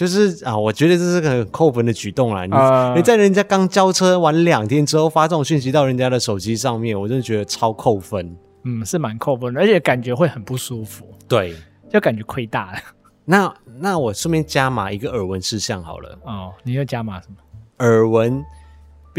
[0.00, 2.46] 就是啊，我觉得这是个很扣分的举动啦。
[2.46, 8.34] 你、呃、你在人家刚交车完两天之后发这种讯息到人家的手机上面，我真的觉得超扣分。
[8.64, 11.06] 嗯，是蛮扣分的，而且感觉会很不舒服。
[11.28, 11.54] 对，
[11.90, 12.78] 就感觉亏大了。
[13.26, 16.18] 那那我顺便加码一个耳闻事项好了。
[16.24, 17.36] 哦，你要加码什么？
[17.84, 18.42] 耳闻。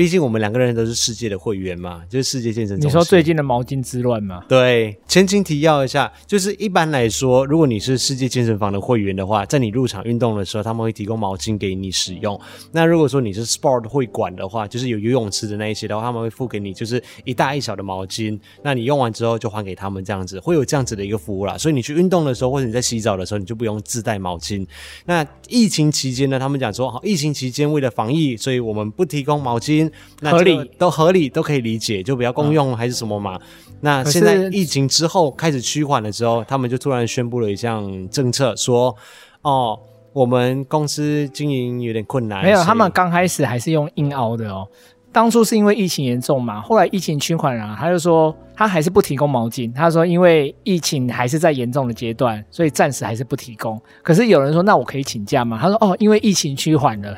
[0.02, 2.88] 毕竟我们两个人都是世界的会员嘛，就是世界健身中心。
[2.90, 4.44] 你说最近的毛巾之乱吗？
[4.50, 12.42] 对，前情提要一下，就是一般来说，如果你是世界健身房的会员的话，在你入场运动的时候，他们会提供毛巾给你使用。
[12.72, 18.40] 那如果说你是 Sport 会馆的话，就是有游泳池的那一些的话，他们会付给你就是一大一小的毛巾。
[18.64, 21.56] 那你用完之后就还给他们，这样子会有这样子的一个服务啦。
[21.60, 24.66] 所以你去运动的时候，或者你在洗澡的时候，你就不用自带毛巾。
[25.06, 29.91] 那疫情期间呢，他们讲说，好，疫情期间为了防疫，所以我们不提供毛巾。
[30.20, 33.36] 那合理都合理都可以理解，就比较公用还是什么嘛？
[33.36, 38.96] 嗯、那现在疫情之后开始趋缓的时候，他们就突然宣布了一项政策，说
[39.42, 39.80] ：“哦，
[40.14, 44.68] 我们公司经营有点困难。”没有，他们刚开始还是用硬凹的哦。
[45.14, 49.74] 当初是因为疫情严重嘛，后来疫情趋缓了，他就说他还是不提供毛巾。
[49.74, 53.78] 他说因为疫情还是在严重的阶段，所以暂时还是不提供。
[54.04, 55.60] 可是有人说，那我可以请假吗？
[55.62, 57.14] 他说：“哦，因为疫情趋缓了。”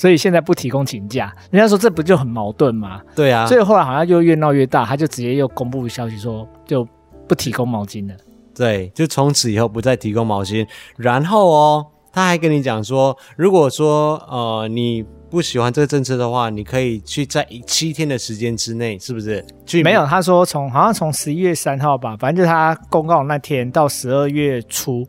[0.00, 3.02] 所以现在不提供请假，人家说这不就很矛盾吗？
[3.14, 6.88] 对啊，所以后来好像就越闹越大，他就直接又公布消息说就
[7.28, 8.14] 不提供毛巾了。
[8.54, 10.66] 对，就从此以后不再提供毛巾。
[10.96, 19.44] 然后哦，他还跟你讲说，如果说呃你不喜欢这个政策的话，你可以去在七天的时间之内，是不是？
[19.66, 25.06] 去没有，他说从好像从十一月三号吧，反正就是他公告那天到十二月初。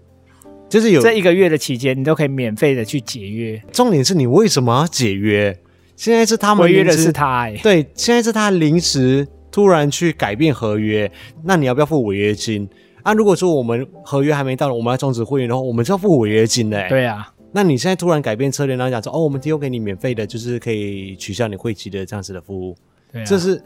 [0.72, 3.62] 就是有这一个月的期间，你都可以免费的去解约。
[3.74, 5.56] 重点是你为什么要解约？
[5.98, 11.12] 现在是他们违约的是他、欸，对，现在是他临时突然去改变合约，
[11.44, 12.68] 那你要不要付违约金？
[13.04, 16.88] 啊，如果说我们合约还没到，我们要终止会员的话，我们就要付违约金的、欸。
[16.88, 22.76] 对啊，那你现在突然改变策略，然后讲说哦，我们提供给你免费的，就是可以取消你会籍的这样子的服务，
[23.12, 23.62] 对啊，这是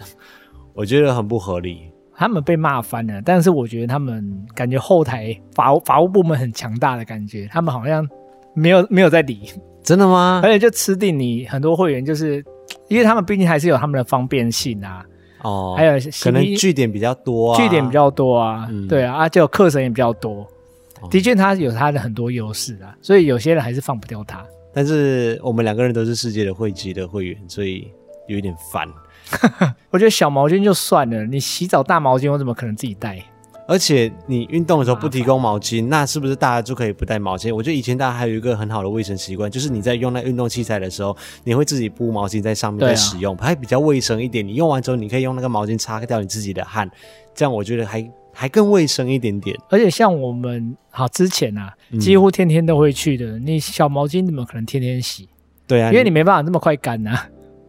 [0.73, 1.83] 我觉得很不合理。
[2.17, 4.23] 他们被骂翻了，但是我觉得他们
[4.53, 8.07] 感觉后台法务法务部门很强大的感觉，他们好像
[8.53, 9.41] 没有没有在理，
[9.83, 10.41] 真的吗？
[10.43, 12.43] 而且就吃定你很多会员，就是
[12.87, 15.05] 因为他们毕竟还是有他们的方便性啊，
[15.43, 20.47] 哦，还有可能据点比较多啊，据点比较多啊，嗯、对啊，啊，就课程也比较多，
[21.01, 24.45] 哦、的确他有他的很多优势啊，所以有些人还是放不掉他。
[24.73, 27.89] 但是我们两个人都是世界的汇集的会员，所以
[28.27, 28.87] 有一点烦。
[29.91, 33.23] 我觉得小毛巾就算了，你洗澡大毛巾我怎么可能自己带？
[33.67, 37.51] 而且你运动的时候不提供毛巾，那是不是大家就可以不带毛巾？
[37.51, 44.47] 我觉得以前大家还有一个很好的卫生习惯，就是你在用那运动器材的时候，你会自己铺毛巾在上面再使用，还比较卫生一点。
[44.47, 46.87] 你用完之后，你可以用那个毛巾擦掉你自己的汗，
[47.33, 49.57] 这样我觉得还还更卫生一点点。
[49.71, 55.27] 而且像我们好之前啊，几乎天天都会去的，你小毛巾怎么可能天天洗？
[55.65, 57.19] 对啊，因为你没办法那么快干呐。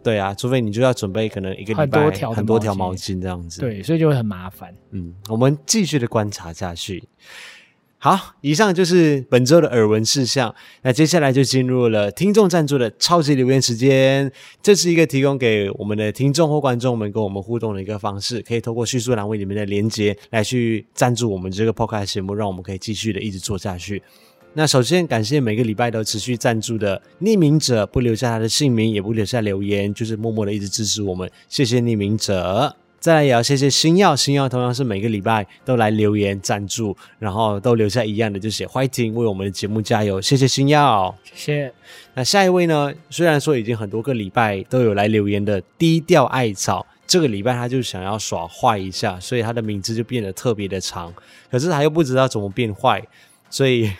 [0.06, 3.60] 对啊，除非你就要准备可能一个礼拜很多条很多条毛巾这样子。
[3.60, 4.72] 对，所以就会很麻烦。
[4.92, 7.02] 嗯，我们继续的观察下去。
[7.98, 10.54] 好，以上就是本周的耳闻事项。
[10.82, 14.30] 那接下来就进入了听众赞助的超级留言时间。
[14.62, 24.00] 这是一个提供给我们的听众或观众们跟我们互动的一个方式，可以透过叙述栏位里面的连接来去赞助我们这个 Podcast 节目，让我们可以继续的一直做下去。
[24.58, 32.74] 那首先感谢每个礼拜都持续赞助的匿名者，不留下他的姓名，也不留下留言，就是默默的一直支持我们，谢谢匿名者。
[32.98, 41.74] 再来也要谢谢星耀，星耀同样是每个礼拜都来留言赞助，然后都留下一样的就写 Fighting，为我们的节目加油，谢谢星耀，谢谢。
[42.14, 42.90] 那下一位呢？
[43.10, 51.12] 虽然说已经很多个礼拜都有来留言的低调艾草，这个礼拜他就想要耍坏一下，所以他的名字就变得特别的长，
[51.50, 53.06] 可是他又不知道怎么变坏，
[53.50, 53.90] 所以。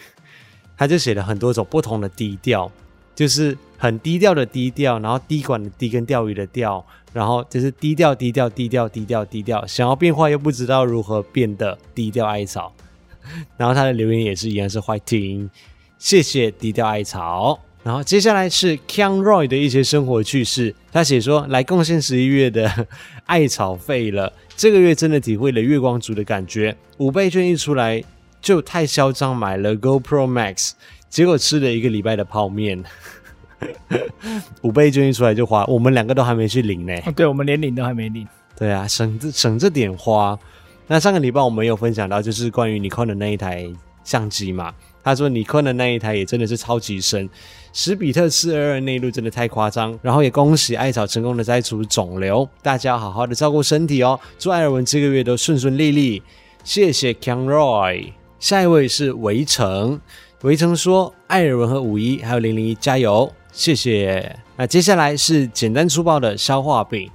[0.77, 2.70] 他就写了很多种不同的低调，
[3.14, 12.72] 就是很低调的低调，然后滴管的滴跟钓鱼的钓，然后就是低调低调低调低调低调，想要变坏又不知道如何变得低调艾草。
[13.57, 15.51] 然后他的留言也是一样是坏听，
[15.99, 17.59] 谢谢低调艾草。
[17.83, 22.87] 然后接下来是 King Roy 的一些生活趣事，他写说来贡献十一月的
[23.24, 28.03] 艾草费了，这个月真的体会了月光族的感觉，五倍券一出来。
[28.41, 30.72] 就太嚣张，买了 GoPro Max，
[31.09, 32.82] 结果吃了一个礼拜的泡面，
[34.62, 36.95] 五倍券一出来就花，我们两个都还没去领呢。
[37.07, 38.26] 哦，对，我们连领都还没领。
[38.59, 40.39] 对啊，省这省这点花。
[40.87, 43.68] 那上个礼拜我们有分享到，就是关于尼康的那一台
[44.05, 44.72] 相机嘛。
[45.03, 47.28] 他说尼康的那一台也真的是超级深，
[47.72, 49.99] 十比特四二二内录真的太夸张。
[50.03, 54.18] 然后也恭喜艾草成功的摘除肿瘤，大家要好好的照顾身体哦。
[54.39, 56.22] 祝艾尔文这个月都顺顺利利。
[56.64, 58.12] 谢谢 King Roy。
[58.39, 60.01] 下一位是围城，
[60.43, 67.11] 围城说：“艾尔文和五一还有零零一加油，谢谢。”那接下来是简单粗暴的消化饼，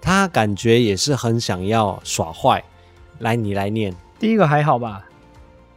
[0.00, 2.62] 他感觉也是很想要耍坏。
[3.20, 3.94] 来，你来念。
[4.18, 5.06] 第一个还好吧？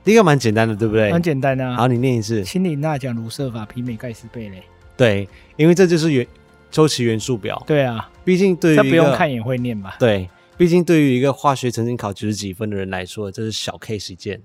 [0.03, 1.11] 第一个蛮简单的，对不对？
[1.11, 1.75] 很简单啊。
[1.75, 2.43] 好，你念一次。
[2.43, 4.63] 氢锂钠讲卢瑟法媲美盖斯贝雷。
[4.95, 6.25] 对，因为这就是元
[6.71, 7.61] 周期元素表。
[7.67, 9.95] 对啊，毕竟对于这不用看也会念吧？
[9.99, 14.41] 对，毕竟对于一个化学曾经考九十几分的人来说，这是小 case 一件。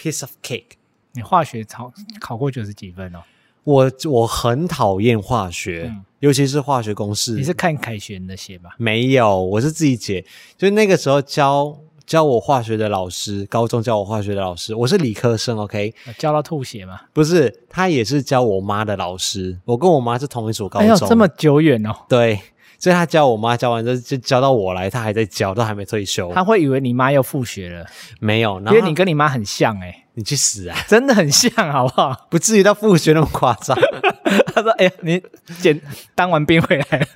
[0.00, 0.78] Piece of cake，
[1.12, 3.20] 你化学考考过九十几分哦？
[3.64, 7.32] 我我很讨厌化学，嗯、尤其是化学公式。
[7.32, 8.70] 你是看凯旋的写吧？
[8.78, 10.24] 没有，我是自己解。
[10.56, 11.76] 就那个时候教
[12.06, 15.94] 教我化学的老师，高中教我化学的老师，我是理科生，OK？
[16.16, 17.02] 教到吐血吗？
[17.12, 19.58] 不是，他也是教我妈的老师。
[19.66, 21.94] 我跟我妈是同一所高中，哎呦，这么久远哦。
[22.08, 22.40] 对。
[22.80, 26.32] 所以他教我妈教完之后就教到我来，他还在教，都还没退休。
[26.32, 27.86] 他会以为你妈又复学了，
[28.18, 30.76] 没有，因为你跟你妈很像哎、欸，你去死啊！
[30.88, 32.26] 真的很像，好不好？
[32.30, 33.78] 不至于到复学那么夸张。
[34.54, 35.22] 他说：“哎、你
[35.60, 35.78] 简
[36.14, 37.06] 当完兵回来了。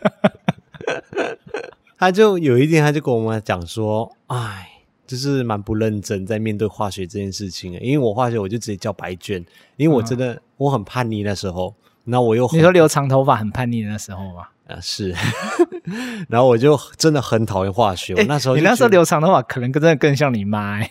[1.98, 4.68] ”他就有一天，他就跟我妈讲说：“哎，
[5.06, 7.72] 就是蛮不认真在面对化学这件事情。
[7.80, 9.44] 因为我化学我就直接交白卷，
[9.76, 11.74] 因为我真的、嗯、我很叛逆那时候。
[12.04, 15.14] 那我又你说留长头发很叛逆的那时候吗？”啊是，
[16.28, 18.14] 然后我就真的很讨厌化学。
[18.14, 20.90] 欸、我那时候，你那时候留长头发，可能真的更像你妈、欸。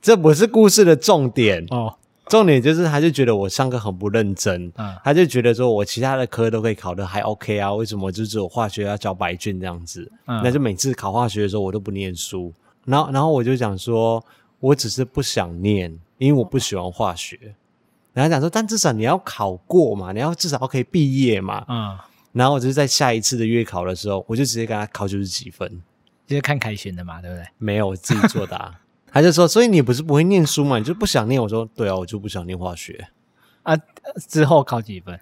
[0.00, 1.96] 这不是故事的重点哦，
[2.28, 10.10] 重点就是他就觉得我上课很不认真，嗯、他就觉得说我其他的科都可以考得还 OK 啊，为什么就只有化学要交白卷这样子？
[10.26, 12.54] 嗯、那就每次考化学的时候我都不念书，
[12.86, 14.24] 然后然后我就想说，
[14.60, 17.54] 我只是不想念，因为我不喜欢化学。
[18.12, 21.64] 然后讲说，但至少你要考过嘛，你要至少可以毕业嘛。
[21.68, 21.98] 嗯。
[22.32, 25.82] 然后我就是在下一次的月考的时候，我就直接跟他考九十几分，
[26.26, 27.44] 就是看凯旋的嘛，对不对？
[27.56, 28.80] 没有，我自己作答、啊。
[29.10, 31.40] 他就说，所以你不是不会念书嘛，你就不想念？
[31.40, 33.08] 我说，对啊，我就不想念化学。
[33.62, 33.74] 啊，
[34.28, 35.18] 之后考几分？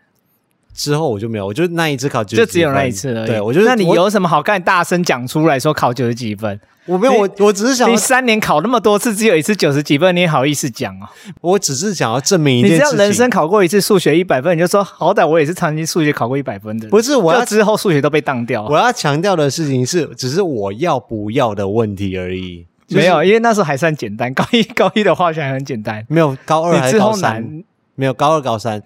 [0.77, 3.27] 之后我就没有，我就那一次考九就只有那一次而已。
[3.27, 4.63] 对，我觉得那你有什么好干？
[4.63, 6.61] 大声讲出来说考九十几分。
[6.85, 11.11] 我没有，我我只是想，你三年考那么多次，只有一次九十几分，你也好意思讲啊？
[11.41, 12.87] 我只是想要证明一件事情。
[12.87, 16.89] 你知道人生考过一次数学一百分，你就说好歹我也是长期数学考过一百分的。
[16.89, 18.65] 不是，我要之后数学都被当掉。
[18.67, 22.67] 我要强调的事情是，只是我要不要的问题而已。
[22.91, 24.33] 没有，因为那时候还算简单。
[24.33, 27.65] 高一高一的化学还很简单，没有高二还是高三？
[27.97, 28.81] 没有高二高三。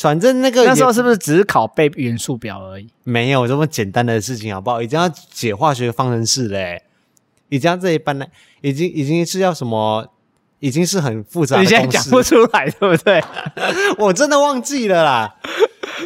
[0.00, 2.88] 反正那个那时候是不是只是考背元素表而已？
[3.04, 4.80] 没有这么简单的事情，好不好？
[4.80, 6.82] 已经要解化学方程式嘞。
[7.48, 8.26] 已经这一般呢，
[8.60, 10.08] 已经已经是要什么？
[10.60, 11.62] 已经是很复杂的。
[11.62, 13.22] 你现在讲不出来，对不对？
[13.98, 15.36] 我真的忘记了啦。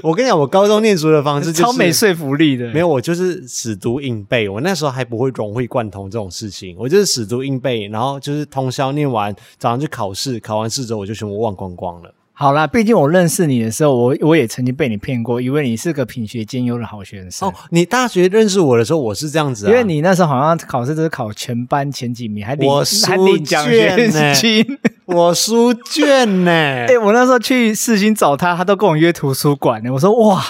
[0.01, 2.73] 我跟你讲，我高中念书的方式就是超没说服力的。
[2.73, 4.49] 没有，我就是死读硬背。
[4.49, 12.15] 我那时候还不会融会贯通这种事情，我就是死读硬背，然后就是通宵念完，早上去考试，考完试之后我就全部忘光光了。
[12.37, 17.49] 好啦，毕竟我认识你的时候，我我也曾经被你骗过，以为你是个品学兼优的好学生。
[17.49, 24.67] 哦，你大学认识我的时候，我是这样子啊，因为你那时候好像考试都是考全班前几名，还领我还领奖学金，
[25.07, 26.51] 我书卷呢？
[26.51, 29.93] 哎、欸，我那时候去世新找他，他都跟我约图书馆呢。
[29.93, 30.45] 我说哇，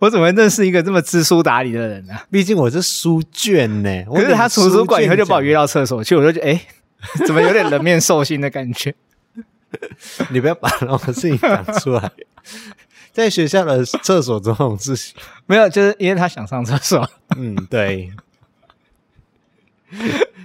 [0.00, 2.26] 我怎么认识一个这么知书达理的人呢、啊？
[2.30, 4.04] 毕竟我是书卷呢。
[4.14, 8.94] 可是他图书馆以后就把我约到厕所去，我就觉得哎、欸，怎么有点人面兽心的感觉？
[10.30, 12.10] 你不要把那种事情讲出来，
[13.12, 15.14] 在学校的厕所这种事情
[15.46, 17.08] 没有，就是因为他想上厕所。
[17.36, 18.12] 嗯，对，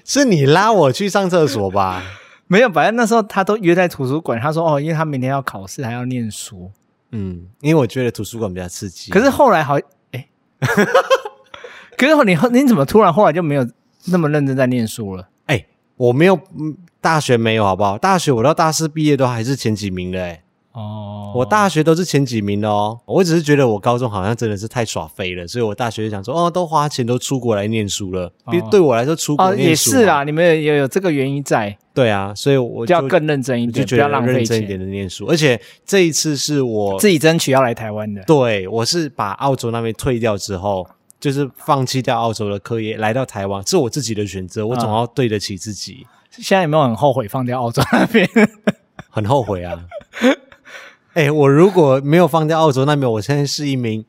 [0.06, 2.04] 是你拉我去上厕所吧？
[2.48, 4.40] 没有，反正那时候他都约在图书馆。
[4.40, 6.72] 他说：“哦，因为他明天要考试，还要念书。”
[7.12, 9.12] 嗯，因为我觉得图书馆比较刺激。
[9.12, 9.78] 可是后来好，
[10.12, 10.28] 哎，
[11.98, 13.66] 可是你你怎么突然后来就没有
[14.06, 15.30] 那么认真在念书了？
[15.48, 15.66] 哎，
[15.96, 16.40] 我没有。
[17.02, 17.98] 大学没有好不好？
[17.98, 20.42] 大学我到大四毕业都还是前几名的诶
[20.74, 22.98] 哦，我大学都是前几名的哦。
[23.06, 28.32] 我只是觉得我高中好像真的是太耍飞了，所以我大学就想说，哦，都花钱都出国来念书了。
[28.50, 30.24] 比如对我来说，出国念书、哦、也是啦。
[30.24, 31.78] 你们也有有这个原因在。
[31.94, 35.26] 对啊，所以我就要更认真一点，就觉得要认真一点的念书。
[35.26, 38.24] 而且这一次是我自己争取要来台湾的。
[38.24, 40.88] 对，我是把澳洲那边退掉之后，
[41.20, 44.66] 就是放弃掉澳洲的课业，来到台湾，是我自己的选择。
[44.66, 46.06] 我总要对得起自己。
[46.08, 48.28] 嗯现在有没有很后悔放掉澳洲那边？
[49.10, 49.86] 很后悔啊！
[51.14, 54.06] 哎、欸，我如果没有放掉澳洲那边，我现在是一名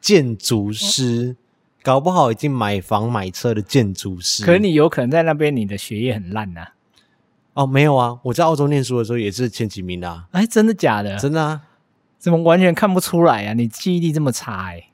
[0.00, 1.34] 建筑师，
[1.82, 4.44] 搞不好已经买房买车的建筑师。
[4.44, 6.68] 可是你有可能在那边，你的学业很烂呐、啊。
[7.54, 10.26] 哦，没有啊，我在澳洲念书的时候也是前几名的、啊。
[10.32, 11.16] 哎，真的假的？
[11.16, 11.62] 真的啊！
[12.18, 13.54] 怎么完全看不出来啊？
[13.54, 14.91] 你记忆力这么差哎、欸。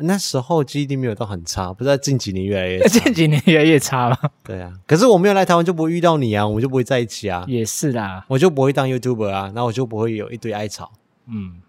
[0.00, 3.00] 那时候记忆力没有到很差，不知道近几年越来越 差。
[3.00, 4.18] 近几年越来越差了。
[4.44, 7.44] 对啊，可是我没有来台湾就不会遇到你啊，我们就不会在一起啊。
[7.46, 10.92] 也是啦，我就不会当 YouTuber 啊，那我就不会有一堆艾草。
[11.26, 11.60] 嗯，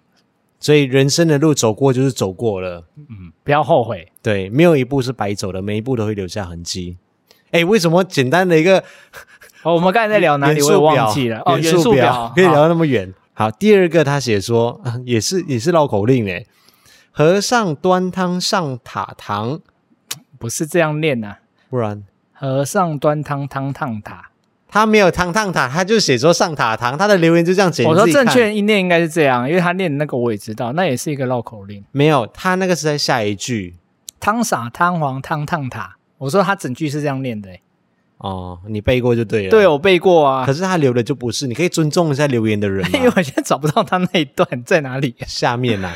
[0.60, 4.12] 所以人生的路走过就是走过了，嗯，不要后悔。
[4.22, 6.98] 对，没有一步是白走的，每一步都会留下痕迹。
[7.52, 8.84] 哎，为什么简单的一个？
[9.64, 10.62] 哦，我们刚才在聊哪里？
[10.62, 11.42] 我也忘记了。
[11.46, 13.14] 哦，元素表可以聊到那么远。
[13.34, 16.46] 好，第二个他写说， 也是也是绕口令诶。
[17.20, 19.60] 和尚端汤上塔堂，
[20.40, 21.40] 不是这样念呐、啊，
[21.70, 24.30] 不然和尚端汤汤烫塔，
[24.70, 27.84] 他没有汤烫塔，他就写说上塔堂，他的留言就这样写。
[27.86, 31.84] 我说正确音念应该是这样，因为他念的那个我也知道，那也是一个绕口令。
[31.92, 33.76] 没有，他那个是在下一句，
[34.22, 35.98] 汤洒汤黄汤烫塔。
[36.20, 37.62] 我说他整句是这样念的、欸。
[38.20, 39.50] 哦，你背过就对了。
[39.50, 40.46] 对，我背过啊。
[40.46, 42.90] 可是他留的就不是，你可以尊重一下留言的人。
[42.96, 45.96] 因为我现在找不到他那一段在哪里、啊，下面呢、啊？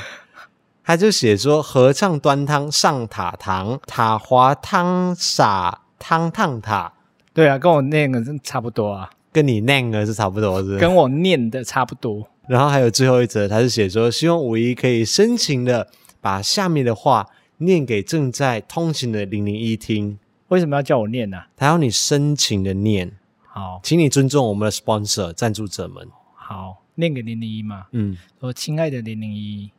[0.85, 6.93] 他就写说：“合唱端汤上塔堂，塔滑汤洒汤烫塔。”
[7.33, 10.77] 对啊，跟我念的差不多啊，跟你念的是差不多，是？
[10.77, 12.27] 跟我念的差不多。
[12.47, 15.87] 然后还有最后一则，他是写说：“希望五一可以深情的
[16.19, 17.29] 把下面的话
[17.59, 20.19] 念给正在通行的零零一听。”
[20.49, 21.47] 为什么要叫我念呢、啊？
[21.55, 23.11] 他要你深情的念。
[23.47, 26.07] 好，请你尊重我们的 sponsor 赞助者们。
[26.35, 27.85] 好，念给零零一嘛。
[27.91, 29.71] 嗯，说亲爱的零零一。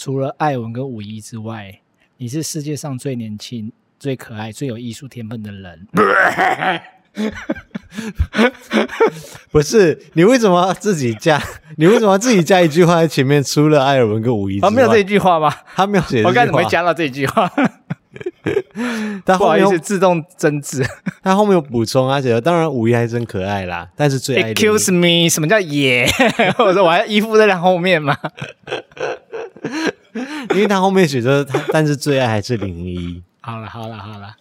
[0.00, 1.78] 除了艾文跟武一之外，
[2.16, 5.86] 你是世界上最年轻、最可爱、最有艺术天分的人。
[9.52, 11.38] 不是，你为什么自己加？
[11.76, 13.44] 你为什么自己加一句话在前面？
[13.44, 15.54] 除了艾尔文跟五一之外，啊，没有这一句话吗？
[15.76, 16.22] 他没有写。
[16.22, 17.52] 我刚才怎么会加到这一句话？
[19.26, 20.82] 他后面是自动增字，
[21.22, 24.54] 他后面有补充，而且当然五一还真可爱啦，但是最爱。
[24.54, 26.08] Excuse me，什么叫也？
[26.56, 28.16] 我说我还要依附在他后面吗？
[30.54, 33.22] 因为他后面写着他，但是最爱还是零零一。
[33.40, 34.36] 好了好了好了，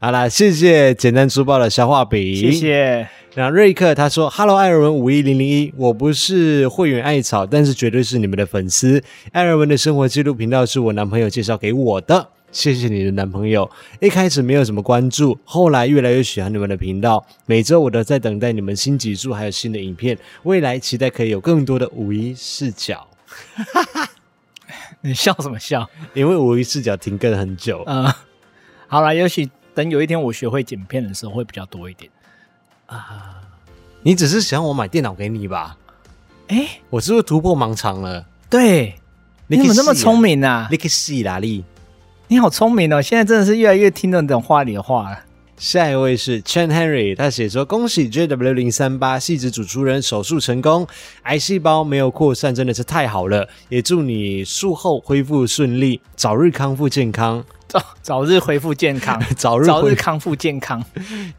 [0.00, 3.08] 好了，谢谢简单粗暴的消化饼，谢谢。
[3.34, 9.02] 然后瑞克他说：“Hello，艾尔文五一零零一，我不是会员艾草，但是绝对是你们的粉丝。
[9.32, 13.70] 艾尔文的生活记录频道是我男朋友介绍给我的，谢谢你的男朋友。
[14.00, 23.06] 一开始没有什么关注，后来越来越喜欢你们的频道，每周我都在等待你们新集数还有新的影片，未来期待可以有更多的五一视角。”
[25.02, 25.88] 你笑什么笑？
[26.14, 27.82] 因为我一视角停更很久。
[27.86, 28.12] 嗯，
[28.88, 32.10] 好了，也许等有一天我学会剪片的时候会比较多一点
[32.86, 33.40] 啊。
[34.02, 35.76] 你只是想我买电脑给你吧？
[36.48, 38.24] 哎、欸，我是不是突破盲肠了？
[38.48, 38.94] 对，
[39.48, 40.68] 你怎么那么聪明啊？
[40.70, 41.64] 你可以试哪里？
[42.28, 43.00] 你好聪明哦！
[43.00, 45.20] 现在真的是越来越听得懂话里的话了。
[45.58, 50.86] 下一位是 Chen Henry，他写说：“恭喜 JW 零三八细子主厨人手术成功，
[51.22, 53.48] 癌细胞没有扩散，真的是太好了。
[53.70, 57.42] 也祝你术后恢复顺利，早日康复健康。
[57.66, 60.84] 早早日恢复健康， 早日早日康复健康。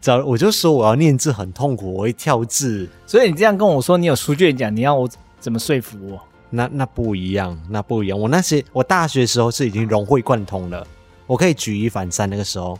[0.01, 2.89] 早，我就说我要念字很痛苦，我会跳字。
[3.05, 5.07] 所以你这样跟我说你有书卷奖，你要我
[5.39, 6.20] 怎么说服我？
[6.49, 8.20] 那那不一样，那不一样。
[8.20, 10.86] 我那些我大学时候是已经融会贯通了，
[11.28, 12.28] 我可以举一反三。
[12.28, 12.78] 那个时候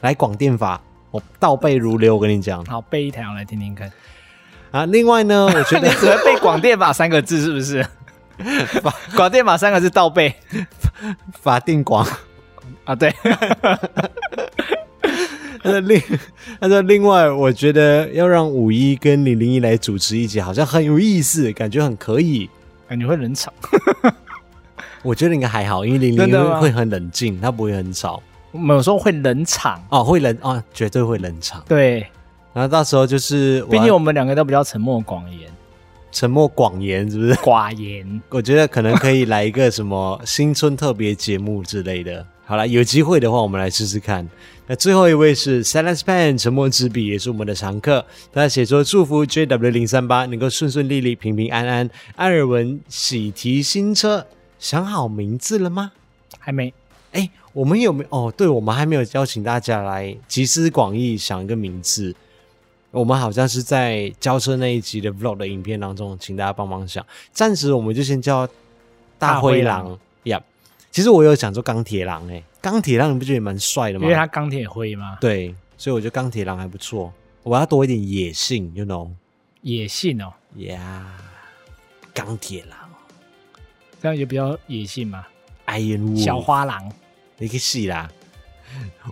[0.00, 0.80] 来广电法，
[1.10, 2.14] 我倒背如流。
[2.16, 3.90] 我跟你讲，好，背一条我来听听看。
[4.70, 7.86] 啊，另外呢， 我觉得你只会背广电法三个字是不是？
[9.16, 10.34] 广电法三个字倒背，
[11.42, 12.06] 法定广
[12.84, 13.12] 啊，对。
[15.62, 16.02] 他说另
[16.58, 22.48] 他说另外，我觉得要让五一跟零零一来主持一集，好像很有意思，感觉很可以。
[22.88, 23.52] 感觉会冷场，
[25.02, 28.22] 我觉得应该还好，因为零零一会很冷静，他不会很吵。
[28.52, 31.62] 我们有时候会冷场哦，会冷啊，绝对会冷场。
[31.68, 32.06] 对。
[32.52, 35.48] 然后到时候就是，毕竟我们两个都比较沉默寡言，
[36.10, 37.32] 沉默寡言是不是？
[37.34, 42.26] 寡言， 我觉得可能可以来一个什么新春特别节目之类的。
[42.44, 44.28] 好了，有机会的话，我们来试试看。
[44.66, 48.04] 那最后一位是 Silence Pen 沉默之笔，也是我们的常客。
[48.32, 51.88] 他写说祝福 JW 零三八能够顺顺利利、平平安安。
[52.16, 54.26] 艾尔文喜提新车，
[54.58, 55.92] 想好名字了吗？
[56.40, 56.74] 还没。
[57.12, 58.08] 哎，我们有没有？
[58.10, 62.14] 哦，对，我们还没有邀请大家来集思广益想一个名字。
[62.92, 67.04] 我们好像是在交车那一集的 vlog 的影片当中，请大家帮忙想。
[67.32, 68.48] 暂时我们就先叫
[69.18, 70.38] 大灰狼呀。
[70.38, 70.42] Yeah.
[70.90, 74.04] 其实我有想做钢铁狼诶，钢铁狼你不觉得蛮帅的吗？
[74.04, 75.18] 因为他钢铁灰吗？
[75.20, 77.12] 对，所以我觉得钢铁狼还不错。
[77.44, 79.08] 我要多一点野性，you know？
[79.62, 80.78] 野性哦，Yeah，
[82.12, 82.78] 钢铁狼，
[84.02, 85.24] 这样也比较野性嘛。
[85.66, 86.92] Iron 小花狼，
[87.40, 88.08] 你可以试啦。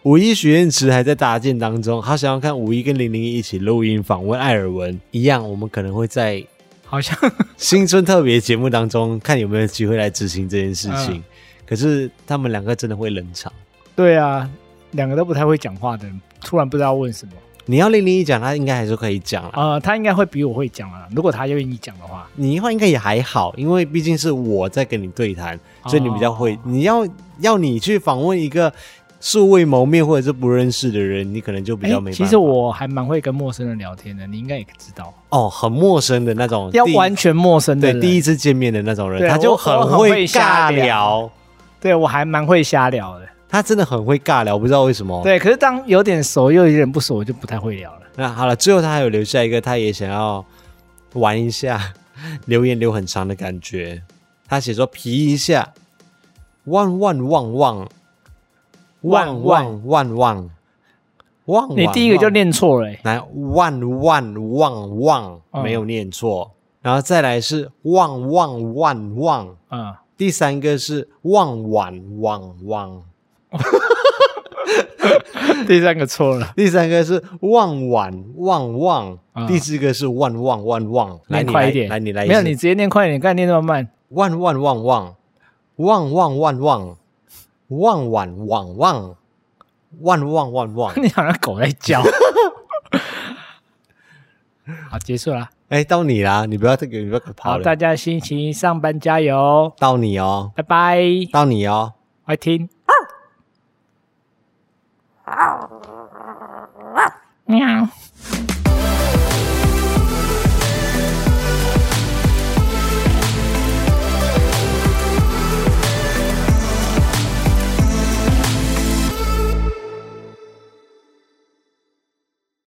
[0.05, 6.45] 五一许愿池还在搭建当中，好想要看五一跟零零一一起录音访问艾尔文一样，我们可能会在
[6.85, 7.17] 好像
[7.57, 11.15] 新春特别节目当中看有没有机会来执行这件事情。
[11.15, 11.25] 嗯、
[11.67, 13.53] 可是他们两个真的会冷场。
[13.97, 14.49] 对啊，
[14.93, 17.33] 两个都不太会讲话的人，突然不知道问什么。
[17.69, 19.51] 你要零零一讲，他应该还是可以讲了。
[19.55, 21.07] 呃，他应该会比我会讲啊。
[21.15, 25.57] 如果他愿意讲的话，你的话应该也还好，因为毕竟是我在跟你对谈，
[25.87, 26.55] 所以你比较会。
[26.55, 27.07] 哦、你要
[27.41, 28.73] 要你去访问一个。
[29.21, 32.13] 素未谋面或者是不认识的人，你可能就比较没。
[32.13, 35.13] 其实我还蛮会跟陌生人聊天的，你应该也知道。
[35.31, 40.71] 哦，很陌生的那种，要完全陌生的人，对，第一次见面的那种人，他就很会尬。
[40.73, 41.29] 聊
[41.81, 45.23] 对，我还蛮会瞎聊的，他真的很会尬聊，不知道为什么。
[45.23, 48.03] 对，可是当有点熟又有点不熟，我就不太会聊了。
[48.17, 50.45] 那好了，最后他还有留下一个，他也想要
[51.15, 51.95] 玩一下，
[52.47, 54.03] 留言留很长的感觉。
[54.47, 55.73] 他写说皮一下，
[56.65, 57.89] 汪汪汪汪。
[59.03, 60.51] 万万万万
[61.45, 61.69] 万！
[61.77, 63.23] 你第一个就念错了，来
[63.53, 66.51] 万万万万没有念错，
[66.83, 73.03] 然后再来是万万万万，嗯，第三个是万万万万，
[75.67, 85.15] 第三个错了，第三个是万万万万，第四个是万万万万，来快一点，来你来，没有你直接念快一点，刚才念那么慢，万万万万
[85.77, 86.97] 万万万万。
[87.71, 89.15] 汪汪汪汪，
[90.01, 91.03] 汪汪汪汪！
[91.03, 92.01] 你好像狗在叫。
[94.89, 95.51] 好，结束了。
[95.69, 96.47] 哎，到你啦！
[96.47, 97.57] 你不要这个，你不要跑了。
[97.59, 99.71] 好，大家星期一上班加油。
[99.79, 100.99] 到你哦，拜拜。
[101.31, 101.93] 到你哦，
[102.25, 102.71] 快听。
[107.49, 107.91] Meow.